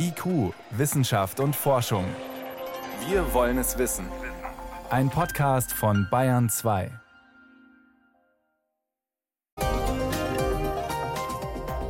IQ, 0.00 0.54
Wissenschaft 0.70 1.40
und 1.40 1.56
Forschung. 1.56 2.04
Wir 3.08 3.34
wollen 3.34 3.58
es 3.58 3.78
wissen. 3.78 4.06
Ein 4.90 5.10
Podcast 5.10 5.72
von 5.72 6.06
Bayern 6.08 6.48
2. 6.48 6.90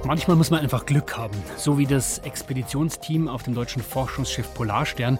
Manchmal 0.04 0.38
muss 0.38 0.50
man 0.50 0.60
einfach 0.60 0.86
Glück 0.86 1.18
haben, 1.18 1.36
so 1.58 1.76
wie 1.76 1.84
das 1.84 2.20
Expeditionsteam 2.20 3.28
auf 3.28 3.42
dem 3.42 3.54
deutschen 3.54 3.82
Forschungsschiff 3.82 4.54
Polarstern. 4.54 5.18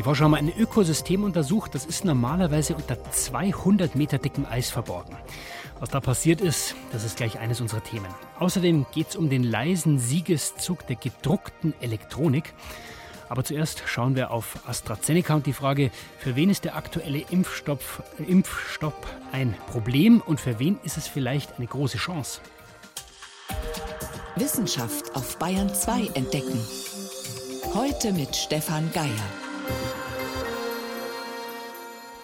Die 0.00 0.04
Forscher 0.04 0.24
haben 0.24 0.34
ein 0.34 0.50
Ökosystem 0.56 1.24
untersucht, 1.24 1.74
das 1.74 1.84
ist 1.84 2.06
normalerweise 2.06 2.74
unter 2.74 2.96
200 3.12 3.96
Meter 3.96 4.16
dickem 4.16 4.46
Eis 4.46 4.70
verborgen. 4.70 5.14
Was 5.78 5.90
da 5.90 6.00
passiert 6.00 6.40
ist, 6.40 6.74
das 6.90 7.04
ist 7.04 7.18
gleich 7.18 7.38
eines 7.38 7.60
unserer 7.60 7.82
Themen. 7.82 8.06
Außerdem 8.38 8.86
geht 8.94 9.10
es 9.10 9.16
um 9.16 9.28
den 9.28 9.44
leisen 9.44 9.98
Siegeszug 9.98 10.86
der 10.86 10.96
gedruckten 10.96 11.74
Elektronik. 11.82 12.54
Aber 13.28 13.44
zuerst 13.44 13.82
schauen 13.84 14.16
wir 14.16 14.30
auf 14.30 14.66
AstraZeneca 14.66 15.34
und 15.34 15.44
die 15.44 15.52
Frage, 15.52 15.90
für 16.16 16.34
wen 16.34 16.48
ist 16.48 16.64
der 16.64 16.76
aktuelle 16.76 17.20
Impfstoff, 17.28 18.02
Impfstopp 18.26 19.06
ein 19.32 19.54
Problem 19.66 20.22
und 20.22 20.40
für 20.40 20.58
wen 20.58 20.78
ist 20.82 20.96
es 20.96 21.08
vielleicht 21.08 21.58
eine 21.58 21.66
große 21.66 21.98
Chance? 21.98 22.40
Wissenschaft 24.36 25.14
auf 25.14 25.38
Bayern 25.38 25.68
2 25.68 26.12
entdecken. 26.14 26.58
Heute 27.74 28.14
mit 28.14 28.34
Stefan 28.34 28.90
Geier. 28.94 29.49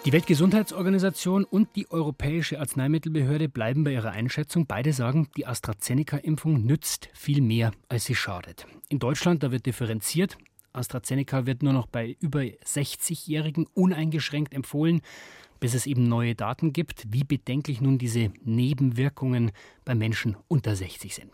Die 0.07 0.13
Weltgesundheitsorganisation 0.13 1.43
und 1.43 1.75
die 1.75 1.91
Europäische 1.91 2.61
Arzneimittelbehörde 2.61 3.49
bleiben 3.49 3.83
bei 3.83 3.91
ihrer 3.91 4.11
Einschätzung. 4.11 4.65
Beide 4.65 4.93
sagen, 4.93 5.27
die 5.35 5.45
AstraZeneca-Impfung 5.45 6.65
nützt 6.65 7.09
viel 7.13 7.41
mehr, 7.41 7.73
als 7.89 8.05
sie 8.05 8.15
schadet. 8.15 8.65
In 8.87 8.99
Deutschland, 8.99 9.43
da 9.43 9.51
wird 9.51 9.65
differenziert. 9.65 10.37
AstraZeneca 10.71 11.45
wird 11.45 11.61
nur 11.61 11.73
noch 11.73 11.87
bei 11.87 12.15
über 12.21 12.39
60-Jährigen 12.39 13.67
uneingeschränkt 13.73 14.53
empfohlen 14.53 15.01
bis 15.59 15.73
es 15.73 15.85
eben 15.85 16.07
neue 16.07 16.35
Daten 16.35 16.73
gibt, 16.73 17.05
wie 17.09 17.23
bedenklich 17.23 17.81
nun 17.81 17.97
diese 17.97 18.31
Nebenwirkungen 18.43 19.51
bei 19.85 19.95
Menschen 19.95 20.37
unter 20.47 20.75
60 20.75 21.15
sind. 21.15 21.31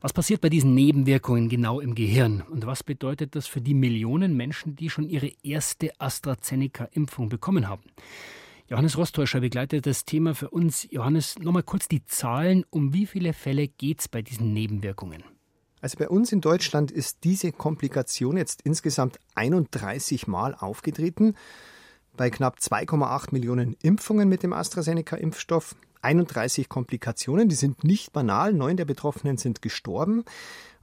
Was 0.00 0.12
passiert 0.12 0.40
bei 0.40 0.48
diesen 0.48 0.74
Nebenwirkungen 0.74 1.48
genau 1.48 1.80
im 1.80 1.94
Gehirn 1.94 2.42
und 2.42 2.66
was 2.66 2.82
bedeutet 2.82 3.34
das 3.34 3.46
für 3.46 3.60
die 3.60 3.74
Millionen 3.74 4.36
Menschen, 4.36 4.76
die 4.76 4.90
schon 4.90 5.08
ihre 5.08 5.30
erste 5.42 5.92
AstraZeneca-Impfung 6.00 7.28
bekommen 7.28 7.68
haben? 7.68 7.82
Johannes 8.68 8.96
Rostäuscher 8.96 9.40
begleitet 9.40 9.84
das 9.86 10.04
Thema 10.06 10.34
für 10.34 10.48
uns. 10.48 10.88
Johannes, 10.90 11.38
nochmal 11.38 11.62
kurz 11.62 11.86
die 11.86 12.04
Zahlen. 12.06 12.64
Um 12.70 12.94
wie 12.94 13.04
viele 13.04 13.34
Fälle 13.34 13.68
geht 13.68 14.00
es 14.00 14.08
bei 14.08 14.22
diesen 14.22 14.54
Nebenwirkungen? 14.54 15.22
Also 15.82 15.98
bei 15.98 16.08
uns 16.08 16.32
in 16.32 16.40
Deutschland 16.40 16.90
ist 16.90 17.24
diese 17.24 17.52
Komplikation 17.52 18.38
jetzt 18.38 18.62
insgesamt 18.62 19.18
31 19.34 20.26
Mal 20.26 20.54
aufgetreten 20.54 21.34
bei 22.16 22.30
knapp 22.30 22.58
2,8 22.58 23.28
Millionen 23.32 23.76
Impfungen 23.82 24.28
mit 24.28 24.42
dem 24.42 24.52
AstraZeneca-Impfstoff. 24.52 25.76
31 26.02 26.68
Komplikationen, 26.68 27.48
die 27.48 27.54
sind 27.54 27.84
nicht 27.84 28.12
banal. 28.12 28.52
Neun 28.52 28.76
der 28.76 28.84
Betroffenen 28.84 29.38
sind 29.38 29.62
gestorben. 29.62 30.24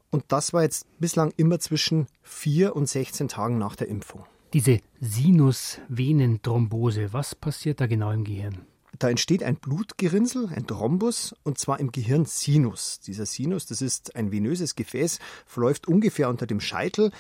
Und 0.10 0.24
das 0.30 0.54
war 0.54 0.64
jetzt 0.64 0.88
bislang 1.00 1.34
immer 1.38 1.60
zwischen 1.60 2.08
vier 2.22 2.76
und 2.76 2.90
16 2.90 3.28
Tagen 3.28 3.58
nach 3.58 3.76
der 3.76 3.88
Impfung. 3.88 4.26
Diese 4.54 4.80
Sinusvenenthrombose, 5.00 7.14
was 7.14 7.36
passiert 7.36 7.80
da 7.80 7.88
genau 7.88 8.12
im 8.12 8.26
Gehirn? 8.26 8.66
Da 9.00 9.10
entsteht 9.10 9.42
ein 9.42 9.56
Blutgerinnsel, 9.56 10.50
ein 10.54 10.68
Thrombus, 10.68 11.34
und 11.44 11.58
zwar 11.58 11.80
im 11.80 11.94
Gehirn 11.94 12.26
Sinus. 12.26 13.00
Dieser 13.00 13.26
Sinus, 13.26 13.66
das 13.66 13.82
ist 13.82 14.16
ein 14.16 14.32
venöses 14.32 14.76
Gefäß, 14.76 15.18
verläuft 15.46 15.88
ungefähr 15.88 16.30
unter 16.30 16.46
dem 16.46 16.60
Scheitel 16.60 17.12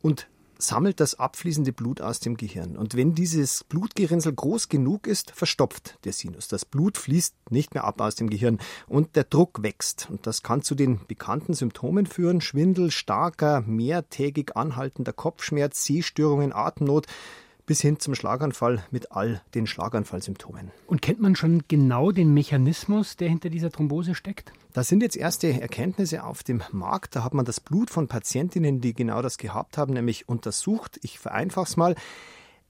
und 0.00 0.26
sammelt 0.58 1.00
das 1.00 1.18
abfließende 1.18 1.72
Blut 1.72 2.00
aus 2.00 2.20
dem 2.20 2.36
Gehirn. 2.36 2.76
Und 2.76 2.96
wenn 2.96 3.14
dieses 3.14 3.64
Blutgerinnsel 3.64 4.32
groß 4.32 4.68
genug 4.68 5.06
ist, 5.06 5.30
verstopft 5.30 5.98
der 6.04 6.12
Sinus. 6.12 6.48
Das 6.48 6.64
Blut 6.64 6.98
fließt 6.98 7.34
nicht 7.50 7.74
mehr 7.74 7.84
ab 7.84 8.00
aus 8.00 8.16
dem 8.16 8.28
Gehirn 8.28 8.58
und 8.86 9.16
der 9.16 9.24
Druck 9.24 9.62
wächst. 9.62 10.08
Und 10.10 10.26
das 10.26 10.42
kann 10.42 10.62
zu 10.62 10.74
den 10.74 11.00
bekannten 11.06 11.54
Symptomen 11.54 12.06
führen. 12.06 12.40
Schwindel, 12.40 12.90
starker, 12.90 13.62
mehrtägig 13.62 14.56
anhaltender 14.56 15.12
Kopfschmerz, 15.12 15.84
Sehstörungen, 15.84 16.52
Atemnot 16.52 17.06
bis 17.68 17.82
hin 17.82 18.00
zum 18.00 18.14
Schlaganfall 18.14 18.82
mit 18.90 19.12
all 19.12 19.42
den 19.54 19.66
Schlaganfallsymptomen. 19.66 20.72
Und 20.86 21.02
kennt 21.02 21.20
man 21.20 21.36
schon 21.36 21.64
genau 21.68 22.10
den 22.12 22.32
Mechanismus, 22.32 23.16
der 23.16 23.28
hinter 23.28 23.50
dieser 23.50 23.70
Thrombose 23.70 24.14
steckt? 24.14 24.52
Da 24.72 24.82
sind 24.82 25.02
jetzt 25.02 25.16
erste 25.16 25.60
Erkenntnisse 25.60 26.24
auf 26.24 26.42
dem 26.42 26.62
Markt. 26.72 27.14
Da 27.14 27.22
hat 27.22 27.34
man 27.34 27.44
das 27.44 27.60
Blut 27.60 27.90
von 27.90 28.08
Patientinnen, 28.08 28.80
die 28.80 28.94
genau 28.94 29.20
das 29.20 29.36
gehabt 29.36 29.76
haben, 29.76 29.92
nämlich 29.92 30.30
untersucht. 30.30 30.98
Ich 31.02 31.18
vereinfache 31.18 31.66
es 31.66 31.76
mal. 31.76 31.94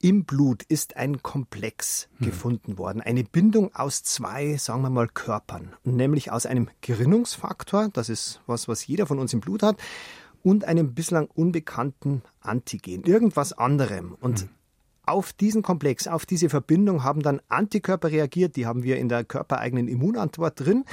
Im 0.01 0.25
Blut 0.25 0.65
ist 0.65 0.97
ein 0.97 1.23
Komplex 1.23 2.09
hm. 2.19 2.27
gefunden 2.27 2.79
worden, 2.79 3.01
eine 3.01 3.25
Bindung 3.25 3.75
aus 3.75 4.03
zwei, 4.03 4.57
sagen 4.57 4.83
wir 4.83 4.91
mal, 4.91 5.09
Körpern, 5.09 5.75
nämlich 5.85 6.31
aus 6.31 6.47
einem 6.47 6.69
Gerinnungsfaktor, 6.81 7.89
das 7.93 8.09
ist 8.09 8.41
was, 8.47 8.69
was 8.69 8.87
jeder 8.87 9.07
von 9.07 9.19
uns 9.19 9.33
im 9.33 9.41
Blut 9.41 9.63
hat, 9.65 9.77
und 10.45 10.65
einem 10.65 10.95
bislang 10.95 11.27
unbekannten 11.35 12.23
Antigen, 12.41 13.03
irgendwas 13.03 13.53
anderem. 13.53 14.17
Und 14.21 14.43
hm. 14.43 14.49
Auf 15.09 15.33
diesen 15.33 15.63
Komplex, 15.63 16.07
auf 16.07 16.27
diese 16.27 16.51
Verbindung 16.51 17.03
haben 17.03 17.23
dann 17.23 17.41
Antikörper 17.49 18.11
reagiert, 18.11 18.57
die 18.57 18.67
haben 18.67 18.83
wir 18.83 18.99
in 18.99 19.09
der 19.09 19.25
körpereigenen 19.25 19.89
Immunantwort 19.89 20.61
drin. 20.61 20.85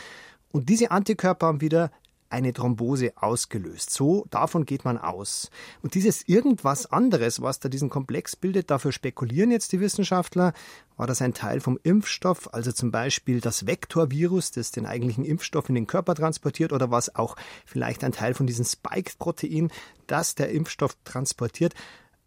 Und 0.53 0.69
diese 0.69 0.89
Antikörper 0.91 1.47
haben 1.47 1.59
wieder 1.59 1.91
eine 2.29 2.53
Thrombose 2.53 3.11
ausgelöst. 3.17 3.91
So, 3.91 4.25
davon 4.29 4.65
geht 4.65 4.85
man 4.85 4.97
aus. 4.97 5.49
Und 5.81 5.95
dieses 5.95 6.29
irgendwas 6.29 6.85
anderes, 6.85 7.41
was 7.41 7.59
da 7.59 7.67
diesen 7.67 7.89
Komplex 7.89 8.37
bildet, 8.37 8.71
dafür 8.71 8.93
spekulieren 8.93 9.51
jetzt 9.51 9.73
die 9.73 9.81
Wissenschaftler. 9.81 10.53
War 10.95 11.07
das 11.07 11.21
ein 11.21 11.33
Teil 11.33 11.59
vom 11.59 11.77
Impfstoff, 11.83 12.53
also 12.53 12.71
zum 12.71 12.91
Beispiel 12.91 13.41
das 13.41 13.67
Vektorvirus, 13.67 14.51
das 14.51 14.71
den 14.71 14.85
eigentlichen 14.85 15.25
Impfstoff 15.25 15.67
in 15.67 15.75
den 15.75 15.87
Körper 15.87 16.15
transportiert, 16.15 16.71
oder 16.71 16.89
was 16.89 17.13
auch 17.17 17.35
vielleicht 17.65 18.01
ein 18.05 18.13
Teil 18.13 18.33
von 18.33 18.47
diesem 18.47 18.63
Spike-Protein, 18.63 19.71
das 20.07 20.35
der 20.35 20.51
Impfstoff 20.51 20.95
transportiert? 21.03 21.73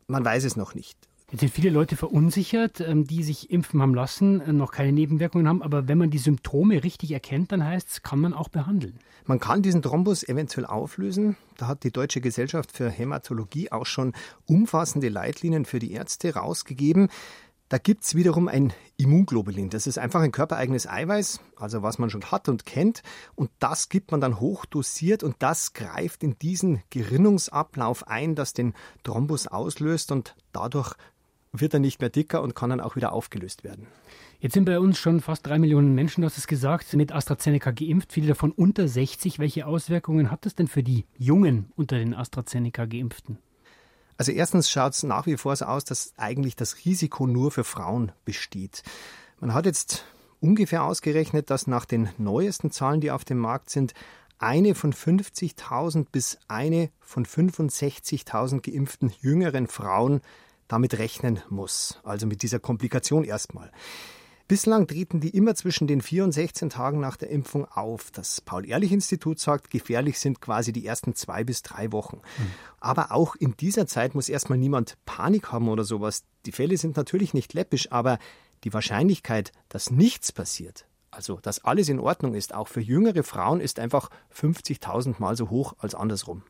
Man 0.06 0.22
weiß 0.22 0.44
es 0.44 0.54
noch 0.54 0.74
nicht. 0.74 1.07
Jetzt 1.30 1.40
sind 1.40 1.52
viele 1.52 1.68
Leute 1.68 1.94
verunsichert, 1.94 2.80
ähm, 2.80 3.04
die 3.04 3.22
sich 3.22 3.50
impfen 3.50 3.82
haben 3.82 3.94
lassen, 3.94 4.40
äh, 4.40 4.52
noch 4.54 4.72
keine 4.72 4.92
Nebenwirkungen 4.92 5.46
haben. 5.46 5.62
Aber 5.62 5.86
wenn 5.86 5.98
man 5.98 6.10
die 6.10 6.16
Symptome 6.16 6.82
richtig 6.82 7.12
erkennt, 7.12 7.52
dann 7.52 7.62
heißt 7.62 7.88
es, 7.90 8.02
kann 8.02 8.20
man 8.20 8.32
auch 8.32 8.48
behandeln. 8.48 8.98
Man 9.26 9.38
kann 9.38 9.60
diesen 9.60 9.82
Thrombus 9.82 10.26
eventuell 10.26 10.64
auflösen. 10.64 11.36
Da 11.58 11.66
hat 11.66 11.84
die 11.84 11.92
Deutsche 11.92 12.22
Gesellschaft 12.22 12.72
für 12.72 12.88
Hämatologie 12.88 13.70
auch 13.70 13.84
schon 13.84 14.14
umfassende 14.46 15.10
Leitlinien 15.10 15.66
für 15.66 15.80
die 15.80 15.92
Ärzte 15.92 16.34
rausgegeben. 16.34 17.10
Da 17.68 17.76
gibt 17.76 18.04
es 18.04 18.14
wiederum 18.14 18.48
ein 18.48 18.72
Immunglobulin. 18.96 19.68
Das 19.68 19.86
ist 19.86 19.98
einfach 19.98 20.22
ein 20.22 20.32
körpereigenes 20.32 20.88
Eiweiß, 20.88 21.40
also 21.56 21.82
was 21.82 21.98
man 21.98 22.08
schon 22.08 22.24
hat 22.24 22.48
und 22.48 22.64
kennt. 22.64 23.02
Und 23.34 23.50
das 23.58 23.90
gibt 23.90 24.12
man 24.12 24.22
dann 24.22 24.40
hochdosiert 24.40 25.22
und 25.22 25.36
das 25.40 25.74
greift 25.74 26.22
in 26.22 26.38
diesen 26.38 26.82
Gerinnungsablauf 26.88 28.08
ein, 28.08 28.34
das 28.34 28.54
den 28.54 28.72
Thrombus 29.04 29.46
auslöst 29.46 30.10
und 30.10 30.34
dadurch 30.52 30.94
wird 31.52 31.74
er 31.74 31.80
nicht 31.80 32.00
mehr 32.00 32.10
dicker 32.10 32.42
und 32.42 32.54
kann 32.54 32.70
dann 32.70 32.80
auch 32.80 32.96
wieder 32.96 33.12
aufgelöst 33.12 33.64
werden. 33.64 33.86
Jetzt 34.40 34.54
sind 34.54 34.66
bei 34.66 34.78
uns 34.78 34.98
schon 34.98 35.20
fast 35.20 35.46
drei 35.46 35.58
Millionen 35.58 35.94
Menschen, 35.94 36.20
du 36.20 36.26
hast 36.26 36.38
es 36.38 36.46
gesagt, 36.46 36.92
mit 36.94 37.12
AstraZeneca 37.12 37.72
geimpft, 37.72 38.12
viele 38.12 38.28
davon 38.28 38.52
unter 38.52 38.86
60. 38.86 39.38
Welche 39.38 39.66
Auswirkungen 39.66 40.30
hat 40.30 40.46
das 40.46 40.54
denn 40.54 40.68
für 40.68 40.82
die 40.82 41.06
Jungen 41.16 41.72
unter 41.76 41.98
den 41.98 42.14
AstraZeneca 42.14 42.84
geimpften? 42.86 43.38
Also 44.16 44.32
erstens 44.32 44.70
schaut 44.70 44.94
es 44.94 45.02
nach 45.02 45.26
wie 45.26 45.36
vor 45.36 45.54
so 45.56 45.64
aus, 45.64 45.84
dass 45.84 46.12
eigentlich 46.16 46.56
das 46.56 46.84
Risiko 46.84 47.26
nur 47.26 47.50
für 47.50 47.64
Frauen 47.64 48.12
besteht. 48.24 48.82
Man 49.40 49.54
hat 49.54 49.66
jetzt 49.66 50.04
ungefähr 50.40 50.84
ausgerechnet, 50.84 51.50
dass 51.50 51.66
nach 51.66 51.84
den 51.84 52.08
neuesten 52.18 52.70
Zahlen, 52.70 53.00
die 53.00 53.10
auf 53.10 53.24
dem 53.24 53.38
Markt 53.38 53.70
sind, 53.70 53.94
eine 54.38 54.74
von 54.74 54.92
50.000 54.92 56.06
bis 56.12 56.38
eine 56.46 56.90
von 57.00 57.26
65.000 57.26 58.60
geimpften 58.60 59.12
jüngeren 59.20 59.66
Frauen 59.66 60.20
damit 60.68 60.98
rechnen 60.98 61.40
muss. 61.48 62.00
Also 62.04 62.26
mit 62.26 62.42
dieser 62.42 62.60
Komplikation 62.60 63.24
erstmal. 63.24 63.72
Bislang 64.48 64.86
treten 64.86 65.20
die 65.20 65.28
immer 65.28 65.54
zwischen 65.54 65.86
den 65.86 66.00
4 66.00 66.24
und 66.24 66.32
16 66.32 66.70
Tagen 66.70 67.00
nach 67.00 67.18
der 67.18 67.28
Impfung 67.28 67.66
auf. 67.66 68.10
Das 68.10 68.40
Paul-Ehrlich-Institut 68.40 69.38
sagt, 69.38 69.70
gefährlich 69.70 70.18
sind 70.18 70.40
quasi 70.40 70.72
die 70.72 70.86
ersten 70.86 71.14
zwei 71.14 71.44
bis 71.44 71.60
drei 71.60 71.92
Wochen. 71.92 72.16
Mhm. 72.16 72.52
Aber 72.80 73.12
auch 73.12 73.34
in 73.34 73.58
dieser 73.58 73.86
Zeit 73.86 74.14
muss 74.14 74.30
erstmal 74.30 74.56
niemand 74.56 74.96
Panik 75.04 75.52
haben 75.52 75.68
oder 75.68 75.84
sowas. 75.84 76.24
Die 76.46 76.52
Fälle 76.52 76.78
sind 76.78 76.96
natürlich 76.96 77.34
nicht 77.34 77.52
läppisch, 77.52 77.92
aber 77.92 78.18
die 78.64 78.72
Wahrscheinlichkeit, 78.72 79.52
dass 79.68 79.90
nichts 79.90 80.32
passiert, 80.32 80.86
also 81.10 81.38
dass 81.42 81.62
alles 81.64 81.90
in 81.90 82.00
Ordnung 82.00 82.34
ist, 82.34 82.54
auch 82.54 82.68
für 82.68 82.80
jüngere 82.80 83.24
Frauen, 83.24 83.60
ist 83.60 83.78
einfach 83.78 84.08
50.000 84.34 85.16
Mal 85.18 85.36
so 85.36 85.50
hoch 85.50 85.74
als 85.78 85.94
andersrum. 85.94 86.42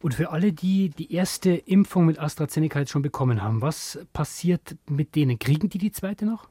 Und 0.00 0.14
für 0.14 0.30
alle, 0.30 0.52
die 0.52 0.90
die 0.90 1.12
erste 1.12 1.50
Impfung 1.50 2.06
mit 2.06 2.18
AstraZeneca 2.18 2.80
jetzt 2.80 2.90
schon 2.90 3.02
bekommen 3.02 3.42
haben, 3.42 3.62
was 3.62 3.98
passiert 4.12 4.76
mit 4.88 5.14
denen? 5.14 5.38
Kriegen 5.38 5.68
die 5.68 5.78
die 5.78 5.92
zweite 5.92 6.26
noch? 6.26 6.48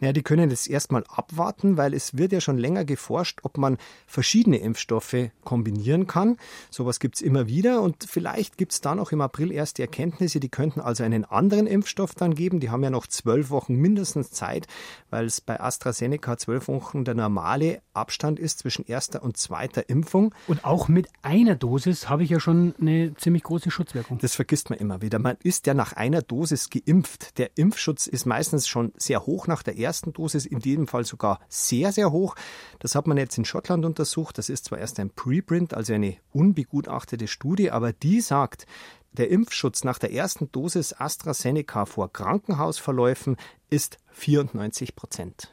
Naja, 0.00 0.12
die 0.12 0.22
können 0.22 0.50
jetzt 0.50 0.68
erstmal 0.68 1.04
abwarten, 1.08 1.76
weil 1.76 1.94
es 1.94 2.16
wird 2.16 2.32
ja 2.32 2.40
schon 2.40 2.58
länger 2.58 2.84
geforscht, 2.84 3.40
ob 3.42 3.58
man 3.58 3.78
verschiedene 4.06 4.58
Impfstoffe 4.58 5.30
kombinieren 5.44 6.06
kann. 6.06 6.36
Sowas 6.70 7.00
gibt 7.00 7.16
es 7.16 7.22
immer 7.22 7.46
wieder 7.46 7.82
und 7.82 8.04
vielleicht 8.08 8.58
gibt 8.58 8.72
es 8.72 8.80
dann 8.80 8.98
auch 8.98 9.12
im 9.12 9.20
April 9.20 9.52
erste 9.52 9.82
Erkenntnisse, 9.82 10.40
die 10.40 10.48
könnten 10.48 10.80
also 10.80 11.04
einen 11.04 11.24
anderen 11.24 11.66
Impfstoff 11.66 12.14
dann 12.14 12.34
geben. 12.34 12.60
Die 12.60 12.70
haben 12.70 12.82
ja 12.82 12.90
noch 12.90 13.06
zwölf 13.06 13.50
Wochen 13.50 13.74
mindestens 13.74 14.30
Zeit, 14.30 14.66
weil 15.10 15.26
es 15.26 15.40
bei 15.40 15.60
AstraZeneca 15.60 16.36
zwölf 16.36 16.68
Wochen 16.68 17.04
der 17.04 17.14
normale 17.14 17.82
Abstand 17.92 18.38
ist 18.38 18.60
zwischen 18.60 18.84
erster 18.86 19.22
und 19.22 19.36
zweiter 19.36 19.88
Impfung. 19.88 20.34
Und 20.46 20.64
auch 20.64 20.88
mit 20.88 21.08
einer 21.22 21.54
Dosis 21.54 22.08
habe 22.08 22.24
ich 22.24 22.30
ja 22.30 22.40
schon 22.40 22.74
eine 22.80 23.14
ziemlich 23.14 23.42
große 23.42 23.70
Schutzwirkung. 23.70 24.18
Das 24.18 24.34
vergisst 24.34 24.70
man 24.70 24.78
immer 24.78 25.02
wieder. 25.02 25.18
Man 25.18 25.36
ist 25.42 25.66
ja 25.66 25.74
nach 25.74 25.92
einer 25.92 26.22
Dosis 26.22 26.70
geimpft. 26.70 27.38
Der 27.38 27.50
Impfschutz 27.56 28.06
ist 28.06 28.26
meistens 28.26 28.66
schon 28.66 28.92
sehr 28.96 29.26
hoch 29.26 29.46
nach 29.46 29.62
der 29.62 29.73
ersten 29.82 30.12
Dosis, 30.12 30.46
in 30.46 30.60
jedem 30.60 30.86
Fall 30.86 31.04
sogar 31.04 31.40
sehr, 31.48 31.92
sehr 31.92 32.12
hoch. 32.12 32.34
Das 32.78 32.94
hat 32.94 33.06
man 33.06 33.16
jetzt 33.16 33.38
in 33.38 33.44
Schottland 33.44 33.84
untersucht. 33.84 34.38
Das 34.38 34.48
ist 34.48 34.66
zwar 34.66 34.78
erst 34.78 35.00
ein 35.00 35.10
Preprint, 35.10 35.74
also 35.74 35.92
eine 35.92 36.16
unbegutachtete 36.32 37.26
Studie, 37.26 37.70
aber 37.70 37.92
die 37.92 38.20
sagt, 38.20 38.66
der 39.12 39.30
Impfschutz 39.30 39.84
nach 39.84 39.98
der 39.98 40.12
ersten 40.12 40.50
Dosis 40.50 40.92
AstraZeneca 40.92 41.86
vor 41.86 42.12
Krankenhausverläufen 42.12 43.36
ist 43.70 43.98
94 44.10 44.96
Prozent. 44.96 45.52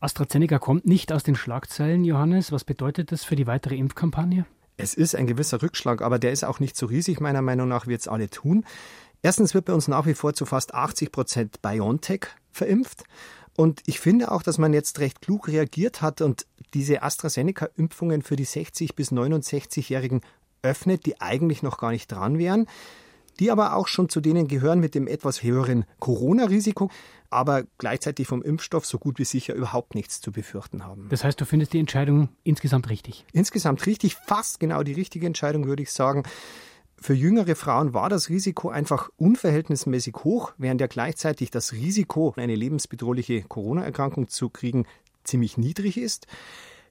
AstraZeneca 0.00 0.58
kommt 0.58 0.86
nicht 0.86 1.12
aus 1.12 1.22
den 1.22 1.36
Schlagzeilen, 1.36 2.04
Johannes. 2.04 2.52
Was 2.52 2.64
bedeutet 2.64 3.12
das 3.12 3.24
für 3.24 3.36
die 3.36 3.46
weitere 3.46 3.76
Impfkampagne? 3.76 4.44
Es 4.76 4.92
ist 4.92 5.14
ein 5.14 5.26
gewisser 5.26 5.62
Rückschlag, 5.62 6.02
aber 6.02 6.18
der 6.18 6.32
ist 6.32 6.44
auch 6.44 6.60
nicht 6.60 6.76
so 6.76 6.86
riesig, 6.86 7.20
meiner 7.20 7.42
Meinung 7.42 7.68
nach, 7.68 7.86
wie 7.86 7.94
es 7.94 8.08
alle 8.08 8.28
tun. 8.28 8.64
Erstens 9.22 9.54
wird 9.54 9.64
bei 9.64 9.72
uns 9.72 9.88
nach 9.88 10.06
wie 10.06 10.14
vor 10.14 10.34
zu 10.34 10.44
fast 10.44 10.74
80 10.74 11.12
Prozent 11.12 11.62
BioNTech 11.62 12.26
verimpft. 12.50 13.04
Und 13.56 13.80
ich 13.86 14.00
finde 14.00 14.30
auch, 14.30 14.42
dass 14.42 14.58
man 14.58 14.72
jetzt 14.72 14.98
recht 15.00 15.22
klug 15.22 15.48
reagiert 15.48 16.02
hat 16.02 16.20
und 16.20 16.46
diese 16.74 17.02
AstraZeneca-Impfungen 17.02 18.22
für 18.22 18.36
die 18.36 18.46
60- 18.46 18.94
bis 18.94 19.12
69-Jährigen 19.12 20.20
öffnet, 20.62 21.06
die 21.06 21.20
eigentlich 21.20 21.62
noch 21.62 21.78
gar 21.78 21.90
nicht 21.90 22.12
dran 22.12 22.38
wären, 22.38 22.66
die 23.40 23.50
aber 23.50 23.76
auch 23.76 23.88
schon 23.88 24.08
zu 24.08 24.20
denen 24.20 24.48
gehören 24.48 24.80
mit 24.80 24.94
dem 24.94 25.06
etwas 25.06 25.42
höheren 25.42 25.84
Corona-Risiko, 26.00 26.90
aber 27.30 27.64
gleichzeitig 27.78 28.26
vom 28.26 28.42
Impfstoff 28.42 28.86
so 28.86 28.98
gut 28.98 29.18
wie 29.18 29.24
sicher 29.24 29.54
überhaupt 29.54 29.94
nichts 29.94 30.20
zu 30.20 30.32
befürchten 30.32 30.84
haben. 30.84 31.08
Das 31.10 31.24
heißt, 31.24 31.40
du 31.40 31.44
findest 31.44 31.72
die 31.72 31.78
Entscheidung 31.78 32.28
insgesamt 32.44 32.88
richtig? 32.88 33.24
Insgesamt 33.32 33.86
richtig, 33.86 34.16
fast 34.26 34.60
genau 34.60 34.82
die 34.82 34.92
richtige 34.92 35.26
Entscheidung, 35.26 35.66
würde 35.66 35.82
ich 35.82 35.92
sagen. 35.92 36.24
Für 36.98 37.14
jüngere 37.14 37.54
Frauen 37.54 37.94
war 37.94 38.08
das 38.08 38.30
Risiko 38.30 38.70
einfach 38.70 39.10
unverhältnismäßig 39.16 40.14
hoch, 40.24 40.52
während 40.58 40.80
ja 40.80 40.86
gleichzeitig 40.86 41.50
das 41.50 41.72
Risiko, 41.72 42.34
eine 42.36 42.54
lebensbedrohliche 42.54 43.42
Corona-Erkrankung 43.42 44.28
zu 44.28 44.48
kriegen, 44.48 44.86
ziemlich 45.22 45.58
niedrig 45.58 45.98
ist. 45.98 46.26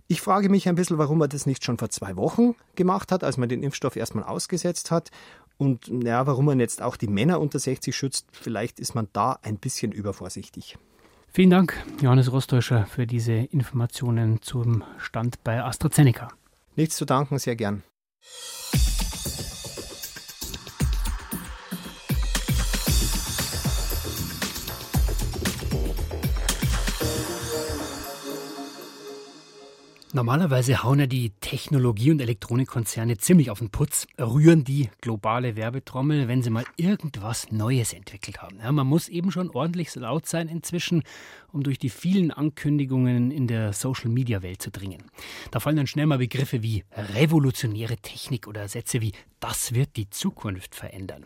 Ich 0.07 0.22
frage 0.22 0.50
mich 0.50 0.69
ein 0.69 0.75
bisschen, 0.75 1.00
warum 1.00 1.18
man 1.18 1.30
das 1.30 1.48
nicht 1.48 1.63
schon 1.63 1.80
vor 1.80 1.90
zwei 1.90 2.16
Wochen 2.16 2.56
gemacht 2.75 3.12
hat, 3.12 3.24
als 3.24 3.38
man 3.38 3.50
den 3.50 3.63
Impfstoff 3.63 3.96
erstmal 3.96 4.24
ausgesetzt 4.24 4.92
hat. 4.92 5.10
Und 5.57 5.88
ja, 5.88 6.28
warum 6.28 6.46
man 6.46 6.60
jetzt 6.60 6.81
auch 6.81 6.96
die 6.96 7.08
Männer 7.08 7.42
unter 7.42 7.58
60 7.58 7.96
schützt, 7.96 8.28
vielleicht 8.31 8.80
ist 8.80 8.94
man 8.94 9.08
da 9.13 9.40
ein 9.42 9.58
bisschen 9.58 9.92
übervorsichtig. 9.92 10.78
Vielen 11.31 11.50
Dank, 11.50 11.84
Johannes 12.01 12.31
Rostäuscher, 12.31 12.86
für 12.86 13.08
diese 13.08 13.34
Informationen 13.34 14.42
zum 14.42 14.84
Stand 14.98 15.44
bei 15.44 15.62
AstraZeneca. 15.63 16.30
Nichts 16.75 16.98
zu 16.98 17.06
danken, 17.06 17.40
sehr 17.40 17.56
gern. 17.56 17.84
Normalerweise 30.16 30.82
hauen 30.82 31.00
ja 31.00 31.08
die 31.08 31.32
Technologie- 31.42 32.10
und 32.10 32.22
Elektronikkonzerne 32.22 33.18
ziemlich 33.18 33.52
auf 33.52 33.60
den 33.60 33.70
Putz, 33.70 34.08
rühren 34.18 34.64
die 34.64 34.90
globale 35.02 35.58
Werbetrommel, 35.58 36.30
wenn 36.30 36.42
sie 36.42 36.52
mal 36.52 36.64
irgendwas 36.78 37.52
Neues 37.52 37.92
entwickelt 37.92 38.42
haben. 38.42 38.60
Ja, 38.60 38.72
man 38.72 38.88
muss 38.88 39.10
eben 39.10 39.30
schon 39.30 39.50
ordentlich 39.50 39.94
laut 39.96 40.26
sein 40.26 40.48
inzwischen, 40.48 41.04
um 41.52 41.64
durch 41.64 41.80
die 41.80 41.90
vielen 41.90 42.32
Ankündigungen 42.32 43.30
in 43.30 43.48
der 43.48 43.74
Social-Media-Welt 43.74 44.62
zu 44.62 44.72
dringen. 44.72 45.04
Da 45.52 45.60
fallen 45.60 45.76
dann 45.76 45.86
schnell 45.86 46.06
mal 46.06 46.20
Begriffe 46.20 46.64
wie 46.64 46.86
revolutionäre 46.94 47.98
Technik 47.98 48.48
oder 48.48 48.70
Sätze 48.70 49.02
wie 49.02 49.12
das 49.42 49.74
wird 49.74 49.98
die 49.98 50.10
Zukunft 50.10 50.76
verändern. 50.76 51.26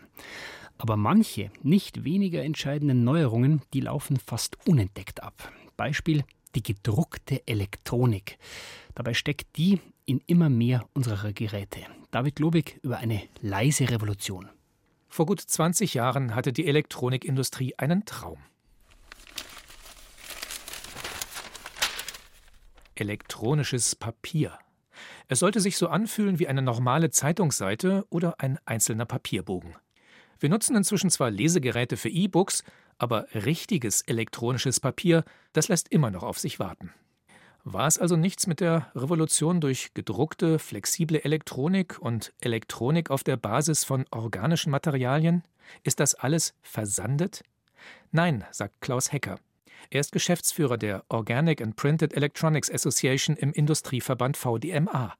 Aber 0.78 0.96
manche 0.96 1.52
nicht 1.62 2.02
weniger 2.02 2.42
entscheidenden 2.42 3.04
Neuerungen, 3.04 3.62
die 3.72 3.82
laufen 3.82 4.16
fast 4.16 4.58
unentdeckt 4.66 5.22
ab. 5.22 5.52
Beispiel 5.76 6.24
die 6.54 6.62
gedruckte 6.62 7.46
Elektronik. 7.46 8.38
Dabei 8.94 9.14
steckt 9.14 9.56
die 9.56 9.80
in 10.04 10.20
immer 10.26 10.48
mehr 10.48 10.88
unserer 10.92 11.32
Geräte. 11.32 11.80
David 12.10 12.36
Globig 12.36 12.80
über 12.82 12.98
eine 12.98 13.22
leise 13.40 13.88
Revolution. 13.88 14.48
Vor 15.08 15.26
gut 15.26 15.40
20 15.40 15.94
Jahren 15.94 16.34
hatte 16.34 16.52
die 16.52 16.66
Elektronikindustrie 16.66 17.74
einen 17.76 18.04
Traum. 18.04 18.38
Elektronisches 22.94 23.96
Papier. 23.96 24.58
Es 25.28 25.38
sollte 25.38 25.60
sich 25.60 25.76
so 25.76 25.88
anfühlen 25.88 26.38
wie 26.38 26.48
eine 26.48 26.62
normale 26.62 27.10
Zeitungsseite 27.10 28.04
oder 28.10 28.34
ein 28.38 28.58
einzelner 28.64 29.06
Papierbogen. 29.06 29.76
Wir 30.38 30.48
nutzen 30.48 30.76
inzwischen 30.76 31.10
zwar 31.10 31.30
Lesegeräte 31.30 31.96
für 31.96 32.08
E-Books, 32.08 32.64
aber 33.00 33.26
richtiges 33.34 34.02
elektronisches 34.02 34.80
Papier, 34.80 35.24
das 35.52 35.68
lässt 35.68 35.88
immer 35.88 36.10
noch 36.10 36.22
auf 36.22 36.38
sich 36.38 36.58
warten. 36.58 36.92
War 37.64 37.86
es 37.86 37.98
also 37.98 38.16
nichts 38.16 38.46
mit 38.46 38.60
der 38.60 38.90
Revolution 38.94 39.60
durch 39.60 39.92
gedruckte, 39.92 40.58
flexible 40.58 41.22
Elektronik 41.22 41.98
und 41.98 42.32
Elektronik 42.40 43.10
auf 43.10 43.22
der 43.22 43.36
Basis 43.36 43.84
von 43.84 44.06
organischen 44.10 44.70
Materialien? 44.70 45.42
Ist 45.82 46.00
das 46.00 46.14
alles 46.14 46.54
versandet? 46.62 47.42
Nein, 48.12 48.44
sagt 48.50 48.80
Klaus 48.80 49.12
Hecker. 49.12 49.38
Er 49.90 50.00
ist 50.00 50.12
Geschäftsführer 50.12 50.78
der 50.78 51.04
Organic 51.08 51.60
and 51.60 51.76
Printed 51.76 52.14
Electronics 52.14 52.70
Association 52.70 53.36
im 53.36 53.52
Industrieverband 53.52 54.36
VDMA. 54.36 55.14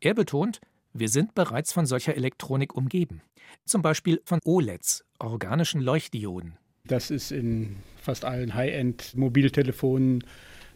Er 0.00 0.14
betont, 0.14 0.60
wir 0.92 1.08
sind 1.08 1.34
bereits 1.34 1.72
von 1.72 1.86
solcher 1.86 2.16
Elektronik 2.16 2.74
umgeben. 2.74 3.22
Zum 3.64 3.82
Beispiel 3.82 4.20
von 4.24 4.40
OLEDs, 4.44 5.04
organischen 5.18 5.80
Leuchtdioden. 5.80 6.58
Das 6.88 7.10
ist 7.10 7.30
in 7.30 7.76
fast 8.00 8.24
allen 8.24 8.54
High-End-Mobiltelefonen, 8.54 10.24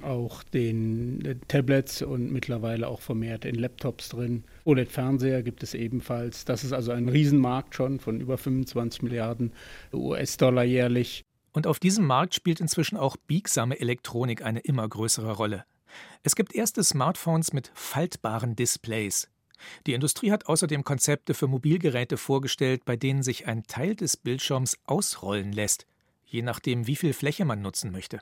auch 0.03 0.43
den 0.43 1.25
äh, 1.25 1.37
Tablets 1.49 2.03
und 2.03 2.33
mittlerweile 2.33 2.89
auch 2.89 3.01
vermehrt 3.01 3.45
in 3.45 3.55
Laptops 3.55 4.11
drin. 4.11 4.45
OLED-Fernseher 4.65 5.43
gibt 5.43 5.63
es 5.63 5.75
ebenfalls. 5.75 6.45
Das 6.45 6.65
ist 6.65 6.73
also 6.73 6.93
ein 6.93 7.09
Riesenmarkt 7.09 7.75
schon 7.75 8.01
von 8.01 8.21
über 8.21 8.37
25 8.39 9.03
Milliarden 9.03 9.53
US-Dollar 9.93 10.65
jährlich. 10.65 11.23
Und 11.53 11.67
auf 11.67 11.79
diesem 11.79 12.07
Markt 12.07 12.35
spielt 12.35 12.61
inzwischen 12.61 12.97
auch 12.97 13.17
biegsame 13.17 13.79
Elektronik 13.81 14.43
eine 14.43 14.61
immer 14.61 14.89
größere 14.89 15.33
Rolle. 15.33 15.65
Es 16.23 16.35
gibt 16.37 16.55
erste 16.55 16.83
Smartphones 16.83 17.53
mit 17.53 17.71
faltbaren 17.75 18.57
Displays. 18.57 19.29
Die 19.87 19.93
Industrie 19.93 20.33
hat 20.33 20.47
außerdem 20.47 20.85
Konzepte 20.85 21.35
für 21.35 21.47
Mobilgeräte 21.47 22.17
vorgestellt, 22.17 22.85
bei 22.85 22.97
denen 22.97 23.23
sich 23.23 23.47
ein 23.47 23.65
Teil 23.65 23.95
des 23.95 24.17
Bildschirms 24.17 24.79
ausrollen 24.87 25.53
lässt, 25.53 25.87
je 26.33 26.43
nachdem, 26.43 26.87
wie 26.87 26.97
viel 26.97 27.13
Fläche 27.13 27.45
man 27.45 27.63
nutzen 27.63 27.93
möchte. 27.93 28.21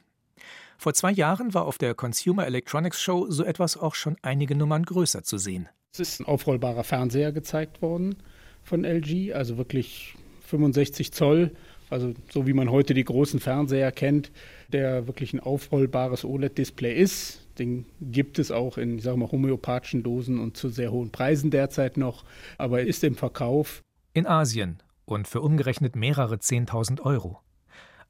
Vor 0.79 0.95
zwei 0.95 1.13
Jahren 1.13 1.55
war 1.55 1.67
auf 1.67 1.79
der 1.79 1.95
Consumer 1.95 2.47
Electronics 2.47 3.01
Show 3.01 3.31
so 3.31 3.45
etwas 3.45 3.77
auch 3.77 3.95
schon 3.95 4.17
einige 4.23 4.55
Nummern 4.55 4.85
größer 4.85 5.23
zu 5.23 5.39
sehen. 5.39 5.69
Es 5.93 6.01
ist 6.01 6.21
ein 6.21 6.27
aufrollbarer 6.27 6.85
Fernseher 6.85 7.33
gezeigt 7.33 7.83
worden 7.83 8.17
von 8.63 8.85
LG, 8.85 9.33
also 9.35 9.59
wirklich 9.59 10.15
65 10.47 11.13
Zoll, 11.13 11.53
also 11.91 12.15
so 12.31 12.47
wie 12.47 12.53
man 12.53 12.71
heute 12.71 12.95
die 12.95 13.05
großen 13.05 13.41
Fernseher 13.41 13.93
kennt, 13.93 14.31
der 14.69 15.07
wirklich 15.07 15.33
ein 15.35 15.41
aufrollbares 15.41 16.25
OLED-Display 16.25 16.95
ist. 16.95 17.47
Den 17.59 17.85
gibt 18.01 18.39
es 18.39 18.51
auch 18.51 18.79
in, 18.79 18.99
ich 18.99 19.05
sage 19.05 19.19
mal, 19.19 19.31
homöopathischen 19.31 20.03
Dosen 20.03 20.39
und 20.39 20.57
zu 20.57 20.69
sehr 20.69 20.93
hohen 20.93 21.11
Preisen 21.11 21.51
derzeit 21.51 21.97
noch, 21.97 22.25
aber 22.57 22.81
er 22.81 22.87
ist 22.87 23.05
im 23.05 23.17
Verkauf. 23.17 23.83
In 24.15 24.27
Asien 24.27 24.83
und 25.05 25.29
für 25.29 25.41
umgerechnet 25.41 25.97
mehrere 25.97 26.37
10.000 26.37 27.03
Euro. 27.03 27.41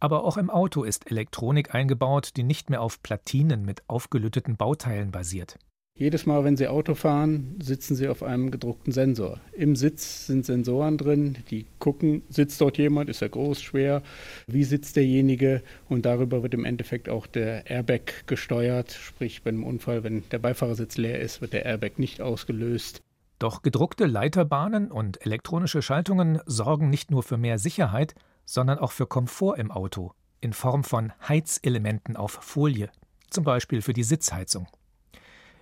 Aber 0.01 0.25
auch 0.25 0.39
im 0.39 0.49
Auto 0.49 0.83
ist 0.83 1.11
Elektronik 1.11 1.75
eingebaut, 1.75 2.31
die 2.37 2.43
nicht 2.43 2.71
mehr 2.71 2.81
auf 2.81 3.03
Platinen 3.03 3.65
mit 3.65 3.83
aufgelöteten 3.87 4.57
Bauteilen 4.57 5.11
basiert. 5.11 5.59
Jedes 5.95 6.25
Mal, 6.25 6.45
wenn 6.45 6.57
Sie 6.57 6.67
Auto 6.67 6.95
fahren, 6.95 7.59
sitzen 7.61 7.95
Sie 7.95 8.09
auf 8.09 8.23
einem 8.23 8.51
gedruckten 8.51 8.91
Sensor. 8.91 9.39
Im 9.53 9.77
Sitz 9.77 10.27
sind 10.27 10.47
Sensoren 10.47 10.97
drin, 10.97 11.37
die 11.51 11.67
gucken, 11.79 12.23
sitzt 12.31 12.59
dort 12.63 12.79
jemand, 12.79 13.11
ist 13.11 13.21
er 13.21 13.29
groß, 13.29 13.61
schwer, 13.61 14.03
wie 14.47 14.65
sitzt 14.65 14.97
derjenige 14.97 15.63
und 15.91 16.07
darüber 16.07 16.43
wird 16.43 16.55
im 16.55 16.65
Endeffekt 16.65 17.11
auch 17.11 17.27
der 17.27 17.71
Airbag 17.71 18.27
gesteuert, 18.27 18.93
sprich 18.93 19.43
bei 19.43 19.51
einem 19.51 19.65
Unfall, 19.65 20.03
wenn 20.03 20.23
der 20.31 20.39
Beifahrersitz 20.39 20.97
leer 20.97 21.21
ist, 21.21 21.43
wird 21.43 21.53
der 21.53 21.67
Airbag 21.67 21.99
nicht 21.99 22.23
ausgelöst. 22.23 23.03
Doch 23.39 23.61
gedruckte 23.61 24.07
Leiterbahnen 24.07 24.91
und 24.91 25.25
elektronische 25.27 25.83
Schaltungen 25.83 26.41
sorgen 26.47 26.89
nicht 26.89 27.11
nur 27.11 27.23
für 27.23 27.37
mehr 27.37 27.59
Sicherheit, 27.59 28.15
sondern 28.51 28.81
auch 28.81 28.91
für 28.91 29.07
Komfort 29.07 29.59
im 29.59 29.71
Auto. 29.71 30.13
in 30.43 30.55
Form 30.55 30.85
von 30.85 31.13
Heizelementen 31.29 32.17
auf 32.17 32.33
Folie, 32.33 32.91
zum 33.29 33.45
Beispiel 33.45 33.83
für 33.83 33.93
die 33.93 34.03
Sitzheizung. 34.03 34.67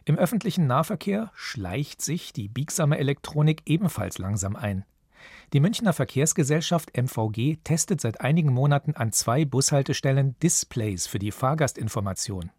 Im 0.04 0.16
öffentlichen 0.16 0.68
Nahverkehr 0.68 1.32
schleicht 1.34 2.00
sich 2.00 2.32
die 2.32 2.48
biegsame 2.48 2.96
Elektronik 2.96 3.62
ebenfalls 3.66 4.18
langsam 4.18 4.54
ein. 4.54 4.84
Die 5.52 5.58
Münchner 5.58 5.92
Verkehrsgesellschaft 5.92 6.96
MVG 6.96 7.58
testet 7.64 8.00
seit 8.00 8.20
einigen 8.20 8.52
Monaten 8.52 8.94
an 8.94 9.10
zwei 9.10 9.44
Bushaltestellen 9.44 10.38
Displays 10.38 11.08
für 11.08 11.18
die 11.18 11.32
Fahrgastinformation. 11.32 12.52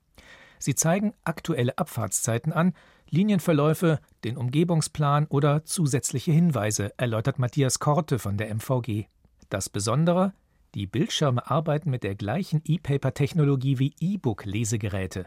Sie 0.60 0.76
zeigen 0.76 1.14
aktuelle 1.24 1.78
Abfahrtszeiten 1.78 2.52
an, 2.52 2.74
Linienverläufe, 3.10 4.02
den 4.26 4.36
Umgebungsplan 4.36 5.26
oder 5.28 5.64
zusätzliche 5.64 6.34
Hinweise, 6.34 6.92
erläutert 6.98 7.40
Matthias 7.40 7.80
Korte 7.80 8.20
von 8.20 8.38
der 8.38 8.54
MVG. 8.54 9.08
Das 9.50 9.68
Besondere, 9.68 10.34
die 10.76 10.86
Bildschirme 10.86 11.50
arbeiten 11.50 11.90
mit 11.90 12.04
der 12.04 12.14
gleichen 12.14 12.62
E-Paper-Technologie 12.66 13.80
wie 13.80 13.96
E-Book-Lesegeräte. 14.00 15.26